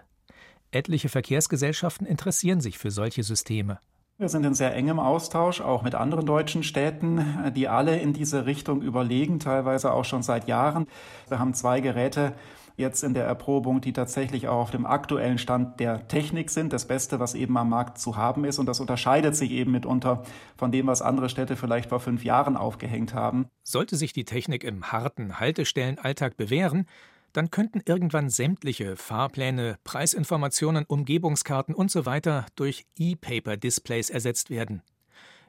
Etliche 0.70 1.08
Verkehrsgesellschaften 1.08 2.06
interessieren 2.06 2.60
sich 2.60 2.78
für 2.78 2.92
solche 2.92 3.24
Systeme. 3.24 3.80
Wir 4.18 4.28
sind 4.28 4.44
in 4.46 4.54
sehr 4.54 4.76
engem 4.76 5.00
Austausch, 5.00 5.60
auch 5.60 5.82
mit 5.82 5.96
anderen 5.96 6.24
deutschen 6.24 6.62
Städten, 6.62 7.52
die 7.56 7.66
alle 7.66 7.98
in 7.98 8.12
diese 8.12 8.46
Richtung 8.46 8.80
überlegen, 8.80 9.40
teilweise 9.40 9.92
auch 9.92 10.04
schon 10.04 10.22
seit 10.22 10.46
Jahren. 10.46 10.86
Wir 11.26 11.40
haben 11.40 11.52
zwei 11.54 11.80
Geräte 11.80 12.34
jetzt 12.76 13.02
in 13.02 13.14
der 13.14 13.24
Erprobung, 13.24 13.80
die 13.80 13.92
tatsächlich 13.92 14.48
auch 14.48 14.60
auf 14.60 14.70
dem 14.70 14.86
aktuellen 14.86 15.38
Stand 15.38 15.80
der 15.80 16.08
Technik 16.08 16.50
sind, 16.50 16.72
das 16.72 16.86
Beste, 16.86 17.20
was 17.20 17.34
eben 17.34 17.56
am 17.56 17.68
Markt 17.68 17.98
zu 17.98 18.16
haben 18.16 18.44
ist. 18.44 18.58
Und 18.58 18.66
das 18.66 18.80
unterscheidet 18.80 19.36
sich 19.36 19.50
eben 19.50 19.72
mitunter 19.72 20.22
von 20.56 20.72
dem, 20.72 20.86
was 20.86 21.02
andere 21.02 21.28
Städte 21.28 21.56
vielleicht 21.56 21.88
vor 21.88 22.00
fünf 22.00 22.24
Jahren 22.24 22.56
aufgehängt 22.56 23.14
haben. 23.14 23.46
Sollte 23.62 23.96
sich 23.96 24.12
die 24.12 24.24
Technik 24.24 24.64
im 24.64 24.92
harten 24.92 25.40
Haltestellenalltag 25.40 26.36
bewähren, 26.36 26.86
dann 27.32 27.50
könnten 27.50 27.80
irgendwann 27.86 28.28
sämtliche 28.28 28.96
Fahrpläne, 28.96 29.78
Preisinformationen, 29.84 30.84
Umgebungskarten 30.84 31.74
usw. 31.74 32.20
So 32.24 32.44
durch 32.56 32.86
E-Paper-Displays 32.98 34.10
ersetzt 34.10 34.50
werden. 34.50 34.82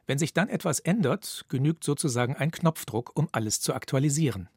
Wenn 0.06 0.18
sich 0.18 0.34
dann 0.34 0.50
etwas 0.50 0.80
ändert, 0.80 1.46
genügt 1.48 1.84
sozusagen 1.84 2.36
ein 2.36 2.52
Knopfdruck, 2.52 3.12
um 3.16 3.30
alles 3.32 3.62
zu 3.62 3.74
aktualisieren. 3.74 4.50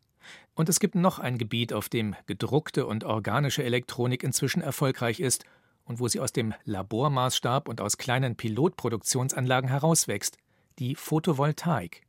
Und 0.55 0.69
es 0.69 0.81
gibt 0.81 0.95
noch 0.95 1.19
ein 1.19 1.39
Gebiet, 1.39 1.73
auf 1.73 1.89
dem 1.89 2.17
gedruckte 2.27 2.87
und 2.87 3.05
organische 3.05 3.63
Elektronik 3.63 4.23
inzwischen 4.23 4.63
erfolgreich 4.63 5.21
ist 5.21 5.45
und 5.85 6.01
wo 6.01 6.09
sie 6.09 6.21
aus 6.21 6.33
dem 6.33 6.55
Labormaßstab 6.65 7.69
und 7.69 7.81
aus 7.81 7.99
kleinen 7.99 8.37
Pilotproduktionsanlagen 8.37 9.71
herauswächst, 9.71 10.39
die 10.79 10.95
Photovoltaik. 10.95 12.03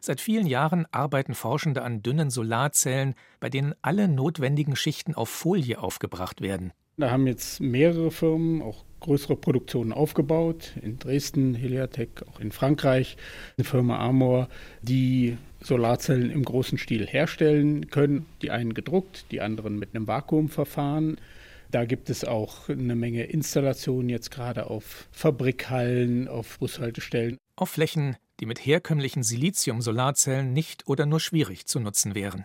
Seit 0.00 0.20
vielen 0.20 0.46
Jahren 0.46 0.86
arbeiten 0.90 1.34
Forschende 1.34 1.82
an 1.82 2.02
dünnen 2.02 2.30
Solarzellen, 2.30 3.14
bei 3.38 3.48
denen 3.48 3.74
alle 3.82 4.08
notwendigen 4.08 4.76
Schichten 4.76 5.14
auf 5.14 5.28
Folie 5.28 5.78
aufgebracht 5.80 6.40
werden. 6.40 6.72
Da 6.96 7.10
haben 7.10 7.26
jetzt 7.26 7.60
mehrere 7.60 8.10
Firmen 8.10 8.60
auch 8.62 8.84
größere 9.00 9.36
Produktionen 9.36 9.92
aufgebaut. 9.92 10.72
In 10.82 10.98
Dresden, 10.98 11.54
Heliatec, 11.54 12.22
auch 12.30 12.40
in 12.40 12.52
Frankreich, 12.52 13.16
eine 13.56 13.64
Firma 13.64 13.98
Amor, 13.98 14.48
die 14.82 15.36
Solarzellen 15.60 16.30
im 16.30 16.44
großen 16.44 16.78
Stil 16.78 17.06
herstellen 17.06 17.88
können. 17.88 18.26
Die 18.42 18.50
einen 18.50 18.74
gedruckt, 18.74 19.26
die 19.30 19.40
anderen 19.40 19.78
mit 19.78 19.94
einem 19.94 20.06
Vakuumverfahren. 20.06 21.18
Da 21.70 21.84
gibt 21.84 22.10
es 22.10 22.24
auch 22.24 22.68
eine 22.68 22.96
Menge 22.96 23.24
Installationen 23.24 24.08
jetzt 24.08 24.30
gerade 24.30 24.68
auf 24.68 25.08
Fabrikhallen, 25.12 26.28
auf 26.28 26.58
Bushaltestellen. 26.58 27.36
Auf 27.56 27.70
Flächen, 27.70 28.16
die 28.40 28.46
mit 28.46 28.64
herkömmlichen 28.64 29.22
Silizium-Solarzellen 29.22 30.52
nicht 30.52 30.88
oder 30.88 31.06
nur 31.06 31.20
schwierig 31.20 31.66
zu 31.66 31.78
nutzen 31.78 32.14
wären. 32.14 32.44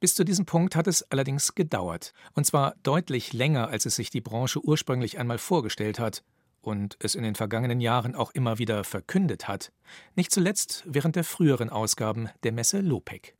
Bis 0.00 0.14
zu 0.14 0.24
diesem 0.24 0.46
Punkt 0.46 0.76
hat 0.76 0.86
es 0.86 1.02
allerdings 1.10 1.54
gedauert, 1.54 2.12
und 2.34 2.44
zwar 2.44 2.74
deutlich 2.82 3.32
länger, 3.32 3.68
als 3.68 3.86
es 3.86 3.96
sich 3.96 4.10
die 4.10 4.20
Branche 4.20 4.60
ursprünglich 4.64 5.18
einmal 5.18 5.38
vorgestellt 5.38 5.98
hat 5.98 6.22
und 6.60 6.96
es 7.00 7.14
in 7.14 7.22
den 7.22 7.34
vergangenen 7.34 7.80
Jahren 7.80 8.14
auch 8.14 8.30
immer 8.32 8.58
wieder 8.58 8.84
verkündet 8.84 9.48
hat, 9.48 9.72
nicht 10.14 10.30
zuletzt 10.30 10.84
während 10.86 11.16
der 11.16 11.24
früheren 11.24 11.70
Ausgaben 11.70 12.28
der 12.42 12.52
Messe 12.52 12.80
Lopec. 12.80 13.34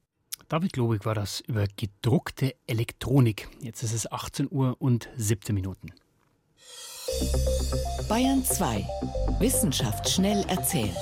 David 0.48 0.72
Globig 0.72 1.04
war 1.04 1.14
das 1.14 1.40
über 1.40 1.66
gedruckte 1.76 2.54
Elektronik. 2.66 3.48
Jetzt 3.60 3.82
ist 3.82 3.92
es 3.92 4.10
18 4.10 4.48
Uhr 4.50 4.76
und 4.78 5.08
17 5.16 5.54
Minuten. 5.54 5.92
Bayern 8.08 8.44
2. 8.44 8.86
Wissenschaft 9.40 10.08
schnell 10.08 10.44
erzählt. 10.48 10.96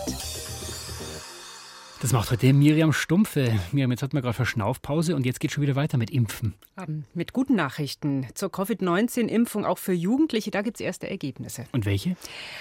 Das 2.03 2.13
macht 2.13 2.31
heute 2.31 2.53
Miriam 2.53 2.93
Stumpfe. 2.93 3.59
Miriam, 3.73 3.91
jetzt 3.91 4.03
hat 4.03 4.13
man 4.13 4.23
gerade 4.23 4.35
Verschnaufpause 4.35 5.17
und 5.17 5.25
jetzt 5.25 5.41
geht 5.41 5.53
schon 5.53 5.63
wieder 5.63 5.77
weiter 5.77 5.97
mit 5.97 6.11
Impfen. 6.11 6.55
Um, 6.77 7.05
mit 7.15 7.33
guten 7.33 7.55
Nachrichten 7.55 8.27
zur 8.35 8.53
Covid-19-Impfung 8.53 9.65
auch 9.65 9.79
für 9.79 9.95
Jugendliche. 9.95 10.51
Da 10.51 10.61
gibt 10.61 10.77
es 10.77 10.83
erste 10.83 11.09
Ergebnisse. 11.09 11.65
Und 11.73 11.87
welche? 11.87 12.17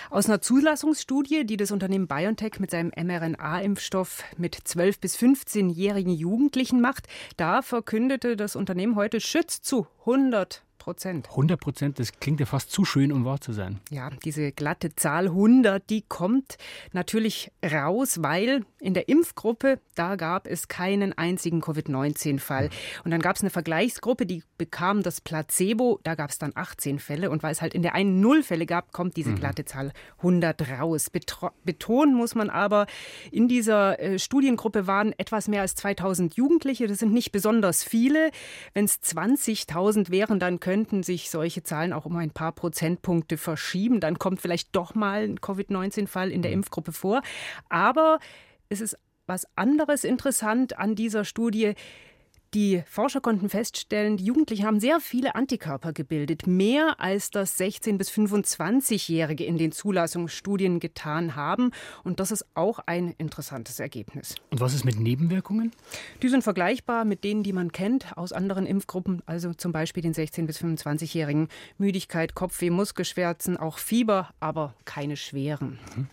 Aus 0.10 0.28
einer 0.28 0.40
Zulassungsstudie, 0.40 1.46
die 1.46 1.58
das 1.58 1.72
Unternehmen 1.72 2.08
BioNTech 2.08 2.60
mit 2.60 2.72
seinem 2.72 2.92
mRNA-Impfstoff 2.96 4.24
mit 4.38 4.56
12- 4.56 5.02
bis 5.02 5.18
15-jährigen 5.18 6.14
Jugendlichen 6.14 6.80
macht. 6.80 7.08
Da 7.36 7.62
verkündete 7.62 8.38
das 8.38 8.56
Unternehmen 8.56 8.96
heute, 8.96 9.20
schützt 9.20 9.66
zu 9.66 9.86
100 10.02 10.65
Prozent. 10.86 11.30
100 11.32 11.60
Prozent, 11.60 11.98
das 11.98 12.20
klingt 12.20 12.40
ja 12.40 12.46
fast 12.46 12.72
zu 12.72 12.86
schön, 12.86 13.12
um 13.12 13.26
wahr 13.26 13.42
zu 13.42 13.54
sein. 13.54 13.80
Ja, 13.90 14.12
diese 14.24 14.52
glatte 14.52 14.94
Zahl 14.94 15.26
100, 15.30 15.90
die 15.90 16.04
kommt 16.04 16.60
natürlich 16.94 17.52
raus, 17.66 18.22
weil 18.22 18.66
in 18.80 18.94
der 18.94 19.10
Impfgruppe, 19.10 19.80
da 19.96 20.16
gab 20.16 20.46
es 20.46 20.68
keinen 20.68 21.18
einzigen 21.18 21.60
Covid-19-Fall. 21.62 22.70
Und 23.04 23.10
dann 23.10 23.20
gab 23.20 23.36
es 23.36 23.42
eine 23.42 23.50
Vergleichsgruppe, 23.50 24.28
die 24.28 24.44
bekam 24.60 25.02
das 25.02 25.22
Placebo, 25.22 26.00
da 26.04 26.14
gab 26.14 26.30
es 26.30 26.38
dann 26.38 26.52
18 26.54 27.00
Fälle. 27.00 27.32
Und 27.32 27.42
weil 27.42 27.52
es 27.52 27.64
halt 27.64 27.74
in 27.74 27.82
der 27.82 27.96
einen 27.96 28.22
Null 28.22 28.44
Fälle 28.44 28.68
gab, 28.68 28.92
kommt 28.92 29.18
diese 29.18 29.32
mhm. 29.32 29.40
glatte 29.40 29.66
Zahl 29.66 29.92
100 30.18 30.70
raus. 30.80 31.10
Betro 31.10 31.50
betonen 31.64 32.14
muss 32.14 32.36
man 32.36 32.52
aber, 32.52 32.86
in 33.32 33.48
dieser 33.48 34.00
äh, 34.00 34.20
Studiengruppe 34.20 34.86
waren 34.86 35.14
etwas 35.18 35.48
mehr 35.48 35.62
als 35.62 35.74
2000 35.74 36.36
Jugendliche. 36.36 36.86
Das 36.86 37.00
sind 37.00 37.12
nicht 37.12 37.32
besonders 37.32 37.84
viele. 37.84 38.30
Wenn 38.76 38.86
es 38.86 39.02
20.000 39.02 40.12
wären, 40.12 40.40
dann 40.40 40.60
können 40.60 40.75
könnten 40.76 41.04
sich 41.04 41.30
solche 41.30 41.64
Zahlen 41.64 41.94
auch 41.94 42.06
um 42.06 42.18
ein 42.18 42.32
paar 42.32 42.52
Prozentpunkte 42.52 43.38
verschieben. 43.38 44.02
Dann 44.02 44.20
kommt 44.20 44.42
vielleicht 44.42 44.76
doch 44.76 44.94
mal 44.94 45.24
ein 45.24 45.40
Covid-19-Fall 45.40 46.30
in 46.32 46.42
der 46.42 46.52
mhm. 46.52 46.58
Impfgruppe 46.58 46.92
vor. 46.92 47.22
Aber 47.70 48.20
es 48.68 48.82
ist 48.82 48.98
was 49.26 49.48
anderes 49.56 50.04
interessant 50.04 50.78
an 50.78 50.94
dieser 50.94 51.24
Studie. 51.24 51.76
Die 52.56 52.84
Forscher 52.88 53.20
konnten 53.20 53.50
feststellen, 53.50 54.16
die 54.16 54.24
Jugendlichen 54.24 54.66
haben 54.66 54.80
sehr 54.80 55.02
viele 55.02 55.36
Antikörper 55.36 55.92
gebildet, 55.92 56.48
mehr 56.48 57.02
als 57.02 57.30
das 57.30 57.60
16- 57.60 57.98
bis 57.98 58.10
25-Jährige 58.10 59.44
in 59.44 59.58
den 59.58 59.74
Zulassungsstudien 59.74 60.80
getan 60.80 61.36
haben. 61.36 61.72
Und 62.06 62.22
das 62.22 62.32
ist 62.32 62.46
auch 62.54 62.80
ein 62.86 63.14
interessantes 63.18 63.82
Ergebnis. 63.82 64.36
Und 64.52 64.62
was 64.62 64.74
ist 64.74 64.86
mit 64.86 64.98
Nebenwirkungen? 64.98 65.74
Die 66.22 66.30
sind 66.30 66.46
vergleichbar 66.46 67.04
mit 67.04 67.26
denen, 67.26 67.44
die 67.44 67.52
man 67.52 67.74
kennt 67.74 68.18
aus 68.18 68.32
anderen 68.32 68.66
Impfgruppen, 68.66 69.22
also 69.26 69.54
zum 69.54 69.74
Beispiel 69.74 70.02
den 70.02 70.14
16- 70.14 70.46
bis 70.46 70.58
25-Jährigen. 70.60 71.50
Müdigkeit, 71.78 72.36
Kopfweh, 72.36 72.70
Muskelschmerzen, 72.70 73.58
auch 73.58 73.80
Fieber, 73.80 74.30
aber 74.40 74.76
keine 74.86 75.18
schweren. 75.18 75.78
Mhm. 75.98 76.08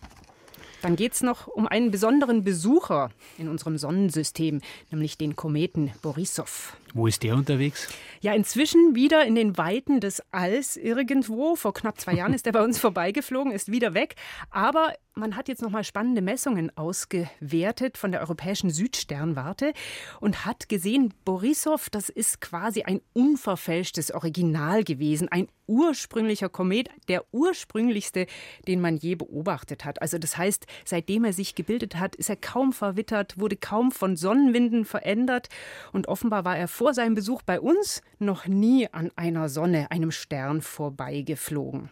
Dann 0.83 0.97
geht 0.97 1.13
es 1.13 1.21
noch 1.21 1.47
um 1.47 1.65
einen 1.65 1.91
besonderen 1.91 2.43
Besucher 2.43 3.09
in 3.37 3.47
unserem 3.47 3.77
Sonnensystem, 3.77 4.59
nämlich 4.91 5.17
den 5.17 5.37
Kometen 5.37 5.93
Borisov. 6.01 6.75
Wo 6.93 7.07
ist 7.07 7.23
der 7.23 7.35
unterwegs? 7.35 7.87
Ja, 8.19 8.33
inzwischen 8.33 8.93
wieder 8.93 9.25
in 9.25 9.35
den 9.35 9.57
Weiten 9.57 10.01
des 10.01 10.21
Alls 10.31 10.75
irgendwo. 10.75 11.55
Vor 11.55 11.73
knapp 11.73 12.01
zwei 12.01 12.15
Jahren 12.15 12.33
ist 12.33 12.45
er 12.47 12.51
bei 12.51 12.61
uns 12.61 12.79
vorbeigeflogen, 12.79 13.53
ist 13.53 13.71
wieder 13.71 13.93
weg. 13.93 14.15
Aber 14.51 14.93
man 15.15 15.35
hat 15.35 15.47
jetzt 15.47 15.61
noch 15.61 15.69
mal 15.69 15.83
spannende 15.83 16.21
Messungen 16.21 16.75
ausgewertet 16.75 17.97
von 17.97 18.11
der 18.11 18.21
Europäischen 18.21 18.69
Südsternwarte 18.69 19.73
und 20.19 20.45
hat 20.45 20.69
gesehen, 20.69 21.13
Borisov, 21.23 21.89
das 21.89 22.09
ist 22.09 22.41
quasi 22.41 22.83
ein 22.83 23.01
unverfälschtes 23.13 24.11
Original 24.11 24.83
gewesen, 24.83 25.29
ein 25.29 25.47
ursprünglicher 25.67 26.49
Komet, 26.49 26.89
der 27.07 27.23
ursprünglichste, 27.31 28.25
den 28.67 28.81
man 28.81 28.97
je 28.97 29.15
beobachtet 29.15 29.85
hat. 29.85 30.01
Also 30.01 30.17
das 30.17 30.37
heißt, 30.37 30.65
seitdem 30.83 31.25
er 31.25 31.33
sich 31.33 31.55
gebildet 31.55 31.95
hat, 31.95 32.15
ist 32.15 32.29
er 32.29 32.35
kaum 32.35 32.73
verwittert, 32.73 33.39
wurde 33.39 33.55
kaum 33.55 33.91
von 33.91 34.17
Sonnenwinden 34.17 34.83
verändert 34.83 35.49
und 35.91 36.07
offenbar 36.07 36.43
war 36.43 36.57
er 36.57 36.67
vor 36.67 36.93
seinem 36.93 37.13
Besuch 37.15 37.43
bei 37.43 37.61
uns 37.61 38.01
noch 38.19 38.47
nie 38.47 38.87
an 38.91 39.11
einer 39.15 39.47
Sonne, 39.47 39.89
einem 39.91 40.11
Stern 40.11 40.61
vorbeigeflogen. 40.61 41.89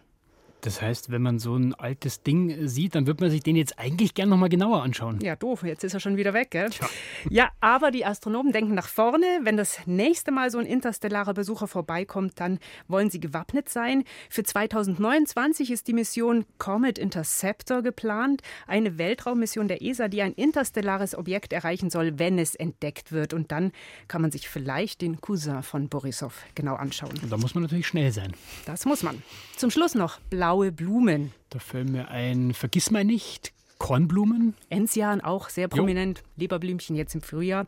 Das 0.62 0.80
heißt, 0.80 1.10
wenn 1.10 1.22
man 1.22 1.40
so 1.40 1.56
ein 1.56 1.74
altes 1.74 2.22
Ding 2.22 2.68
sieht, 2.68 2.94
dann 2.94 3.08
wird 3.08 3.20
man 3.20 3.30
sich 3.30 3.42
den 3.42 3.56
jetzt 3.56 3.80
eigentlich 3.80 4.14
gern 4.14 4.28
nochmal 4.28 4.48
genauer 4.48 4.80
anschauen. 4.82 5.18
Ja, 5.20 5.34
doof, 5.34 5.64
jetzt 5.64 5.82
ist 5.82 5.92
er 5.92 5.98
schon 5.98 6.16
wieder 6.16 6.34
weg, 6.34 6.52
gell? 6.52 6.70
Tja. 6.70 6.88
Ja, 7.28 7.50
aber 7.60 7.90
die 7.90 8.06
Astronomen 8.06 8.52
denken 8.52 8.74
nach 8.74 8.86
vorne. 8.86 9.26
Wenn 9.42 9.56
das 9.56 9.80
nächste 9.86 10.30
Mal 10.30 10.52
so 10.52 10.58
ein 10.58 10.66
interstellarer 10.66 11.34
Besucher 11.34 11.66
vorbeikommt, 11.66 12.38
dann 12.38 12.60
wollen 12.86 13.10
sie 13.10 13.18
gewappnet 13.18 13.68
sein. 13.68 14.04
Für 14.30 14.44
2029 14.44 15.72
ist 15.72 15.88
die 15.88 15.94
Mission 15.94 16.44
Comet 16.58 16.96
Interceptor 16.96 17.82
geplant, 17.82 18.42
eine 18.68 18.98
Weltraummission 18.98 19.66
der 19.66 19.82
ESA, 19.82 20.06
die 20.06 20.22
ein 20.22 20.32
interstellares 20.32 21.16
Objekt 21.16 21.52
erreichen 21.52 21.90
soll, 21.90 22.20
wenn 22.20 22.38
es 22.38 22.54
entdeckt 22.54 23.10
wird. 23.10 23.34
Und 23.34 23.50
dann 23.50 23.72
kann 24.06 24.22
man 24.22 24.30
sich 24.30 24.48
vielleicht 24.48 25.00
den 25.00 25.20
Cousin 25.20 25.64
von 25.64 25.88
Borisov 25.88 26.44
genau 26.54 26.76
anschauen. 26.76 27.18
Und 27.20 27.32
da 27.32 27.36
muss 27.36 27.56
man 27.56 27.62
natürlich 27.62 27.88
schnell 27.88 28.12
sein. 28.12 28.32
Das 28.64 28.84
muss 28.84 29.02
man. 29.02 29.20
Zum 29.56 29.70
Schluss 29.70 29.96
noch 29.96 30.20
blaue 30.52 30.70
Blumen. 30.70 31.32
Da 31.48 31.58
fällt 31.58 31.88
mir 31.88 32.08
ein 32.08 32.52
Vergissmeinnicht, 32.52 33.54
Kornblumen. 33.78 34.52
Enzian 34.68 35.22
auch 35.22 35.48
sehr 35.48 35.66
prominent, 35.66 36.18
jo. 36.18 36.24
Leberblümchen 36.42 36.94
jetzt 36.94 37.14
im 37.14 37.22
Frühjahr. 37.22 37.64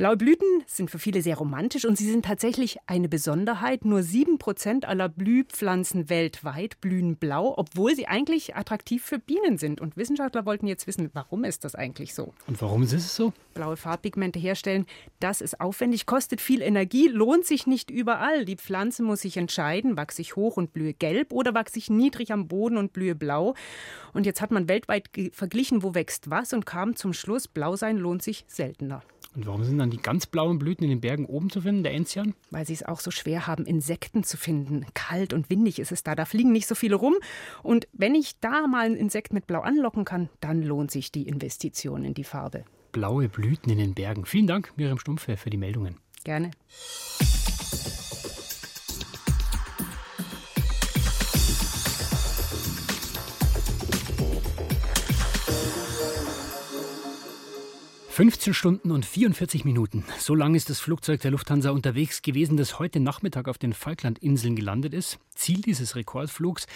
Blaue 0.00 0.16
Blüten 0.16 0.64
sind 0.64 0.90
für 0.90 0.98
viele 0.98 1.20
sehr 1.20 1.36
romantisch 1.36 1.84
und 1.84 1.98
sie 1.98 2.10
sind 2.10 2.24
tatsächlich 2.24 2.78
eine 2.86 3.06
Besonderheit. 3.06 3.84
Nur 3.84 4.02
sieben 4.02 4.38
Prozent 4.38 4.86
aller 4.86 5.10
Blühpflanzen 5.10 6.08
weltweit 6.08 6.80
blühen 6.80 7.16
blau, 7.16 7.52
obwohl 7.58 7.94
sie 7.94 8.06
eigentlich 8.06 8.56
attraktiv 8.56 9.04
für 9.04 9.18
Bienen 9.18 9.58
sind. 9.58 9.78
Und 9.78 9.98
Wissenschaftler 9.98 10.46
wollten 10.46 10.66
jetzt 10.66 10.86
wissen, 10.86 11.10
warum 11.12 11.44
ist 11.44 11.66
das 11.66 11.74
eigentlich 11.74 12.14
so? 12.14 12.32
Und 12.46 12.62
warum 12.62 12.82
ist 12.82 12.94
es 12.94 13.14
so? 13.14 13.34
Blaue 13.52 13.76
Farbpigmente 13.76 14.38
herstellen, 14.38 14.86
das 15.18 15.42
ist 15.42 15.60
aufwendig, 15.60 16.06
kostet 16.06 16.40
viel 16.40 16.62
Energie, 16.62 17.08
lohnt 17.08 17.44
sich 17.44 17.66
nicht 17.66 17.90
überall. 17.90 18.46
Die 18.46 18.56
Pflanze 18.56 19.02
muss 19.02 19.20
sich 19.20 19.36
entscheiden, 19.36 19.98
wachse 19.98 20.22
ich 20.22 20.34
hoch 20.34 20.56
und 20.56 20.72
blühe 20.72 20.94
gelb 20.94 21.30
oder 21.30 21.52
wachse 21.52 21.78
ich 21.78 21.90
niedrig 21.90 22.32
am 22.32 22.48
Boden 22.48 22.78
und 22.78 22.94
blühe 22.94 23.14
blau. 23.14 23.52
Und 24.14 24.24
jetzt 24.24 24.40
hat 24.40 24.50
man 24.50 24.66
weltweit 24.66 25.10
verglichen, 25.32 25.82
wo 25.82 25.94
wächst 25.94 26.30
was 26.30 26.54
und 26.54 26.64
kam 26.64 26.96
zum 26.96 27.12
Schluss, 27.12 27.48
blau 27.48 27.76
sein 27.76 27.98
lohnt 27.98 28.22
sich 28.22 28.46
seltener. 28.48 29.02
Und 29.34 29.46
warum 29.46 29.62
sind 29.64 29.78
dann 29.78 29.90
die 29.90 29.98
ganz 29.98 30.26
blauen 30.26 30.58
Blüten 30.58 30.84
in 30.84 30.90
den 30.90 31.00
Bergen 31.00 31.26
oben 31.26 31.50
zu 31.50 31.60
finden, 31.60 31.84
der 31.84 31.94
Enzian? 31.94 32.34
Weil 32.50 32.66
sie 32.66 32.72
es 32.72 32.82
auch 32.82 33.00
so 33.00 33.10
schwer 33.10 33.46
haben, 33.46 33.64
Insekten 33.64 34.24
zu 34.24 34.36
finden. 34.36 34.86
Kalt 34.94 35.32
und 35.32 35.50
windig 35.50 35.78
ist 35.78 35.92
es 35.92 36.02
da, 36.02 36.14
da 36.14 36.24
fliegen 36.24 36.52
nicht 36.52 36.66
so 36.66 36.74
viele 36.74 36.96
rum. 36.96 37.14
Und 37.62 37.86
wenn 37.92 38.14
ich 38.14 38.40
da 38.40 38.66
mal 38.66 38.86
ein 38.86 38.96
Insekt 38.96 39.32
mit 39.32 39.46
Blau 39.46 39.60
anlocken 39.60 40.04
kann, 40.04 40.28
dann 40.40 40.62
lohnt 40.62 40.90
sich 40.90 41.12
die 41.12 41.28
Investition 41.28 42.04
in 42.04 42.14
die 42.14 42.24
Farbe. 42.24 42.64
Blaue 42.90 43.28
Blüten 43.28 43.70
in 43.70 43.78
den 43.78 43.94
Bergen. 43.94 44.26
Vielen 44.26 44.48
Dank, 44.48 44.72
Miriam 44.76 44.98
Stumpfe, 44.98 45.36
für 45.36 45.50
die 45.50 45.56
Meldungen. 45.56 45.96
Gerne. 46.24 46.50
15 58.10 58.54
Stunden 58.54 58.90
und 58.90 59.06
44 59.06 59.64
Minuten. 59.64 60.04
So 60.18 60.34
lang 60.34 60.56
ist 60.56 60.68
das 60.68 60.80
Flugzeug 60.80 61.20
der 61.20 61.30
Lufthansa 61.30 61.70
unterwegs 61.70 62.22
gewesen, 62.22 62.56
das 62.56 62.80
heute 62.80 62.98
Nachmittag 62.98 63.46
auf 63.46 63.56
den 63.56 63.72
Falklandinseln 63.72 64.56
gelandet 64.56 64.94
ist. 64.94 65.20
Ziel 65.36 65.60
dieses 65.62 65.94
Rekordflugs, 65.94 66.66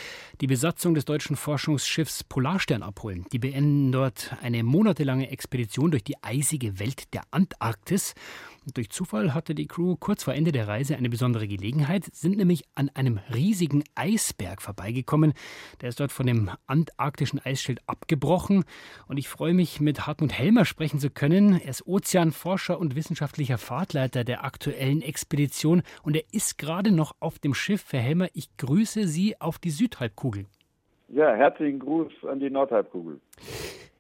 die 0.41 0.47
Besatzung 0.47 0.95
des 0.95 1.05
deutschen 1.05 1.35
Forschungsschiffs 1.35 2.23
Polarstern 2.23 2.85
abholen. 2.85 3.27
Die 3.33 3.41
beenden 3.41 3.91
dort 3.91 4.37
eine 4.43 4.63
monatelange 4.63 5.29
Expedition 5.29 5.91
durch 5.91 6.05
die 6.05 6.23
eisige 6.23 6.79
Welt 6.79 7.13
der 7.13 7.23
Antarktis 7.33 8.15
durch 8.73 8.91
Zufall 8.91 9.35
hatte 9.35 9.55
die 9.55 9.67
Crew 9.67 9.97
kurz 9.97 10.25
vor 10.25 10.35
Ende 10.35 10.53
der 10.53 10.69
Reise 10.69 10.97
eine 10.97 11.11
besondere 11.11 11.47
Gelegenheit, 11.47 12.05
sind 12.13 12.37
nämlich 12.37 12.65
an 12.75 12.89
einem 12.95 13.19
riesigen 13.35 13.85
Eisberg 13.95 14.63
vorbeigekommen. 14.63 15.35
Der 15.81 15.91
ist 15.91 16.01
dort 16.01 16.13
von 16.13 16.27
dem 16.27 16.51
antarktischen 16.67 17.41
Eisschild 17.45 17.81
abgebrochen. 17.87 18.65
Und 19.07 19.19
ich 19.19 19.29
freue 19.29 19.55
mich, 19.55 19.81
mit 19.81 20.07
Hartmut 20.07 20.33
Helmer 20.33 20.65
sprechen 20.65 21.01
zu 21.01 21.11
können. 21.11 21.61
Er 21.61 21.71
ist 21.71 21.87
Ozeanforscher 21.87 22.79
und 22.79 22.95
wissenschaftlicher 22.95 23.59
Fahrtleiter 23.59 24.25
der 24.25 24.45
aktuellen 24.45 25.03
Expedition. 25.03 25.83
Und 26.03 26.17
er 26.17 26.25
ist 26.33 26.57
gerade 26.59 26.91
noch 26.91 27.15
auf 27.21 27.39
dem 27.39 27.55
Schiff. 27.55 27.85
Herr 27.93 28.01
Helmer, 28.01 28.29
ich 28.33 28.57
grüße 28.57 29.07
Sie 29.07 29.41
auf 29.41 29.59
die 29.59 29.71
Südhalbkugel. 29.71 30.47
Ja, 31.15 31.33
herzlichen 31.33 31.79
Gruß 31.79 32.13
an 32.29 32.41
die 32.41 32.51
Nordhalbkugel. 32.51 33.21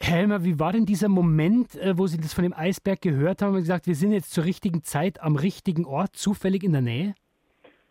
Helmer, 0.01 0.43
wie 0.43 0.59
war 0.59 0.73
denn 0.73 0.85
dieser 0.85 1.09
Moment, 1.09 1.77
äh, 1.77 1.97
wo 1.97 2.09
Sie 2.09 2.19
das 2.19 2.35
von 2.35 2.43
dem 2.43 2.53
Eisberg 2.53 3.01
gehört 3.03 3.41
haben 3.41 3.51
und 3.51 3.61
gesagt, 3.61 3.87
wir 3.87 3.95
sind 3.95 4.11
jetzt 4.11 4.33
zur 4.33 4.45
richtigen 4.45 4.83
Zeit 4.83 5.23
am 5.23 5.37
richtigen 5.37 5.85
Ort, 5.85 6.17
zufällig 6.17 6.65
in 6.65 6.73
der 6.73 6.81
Nähe? 6.81 7.15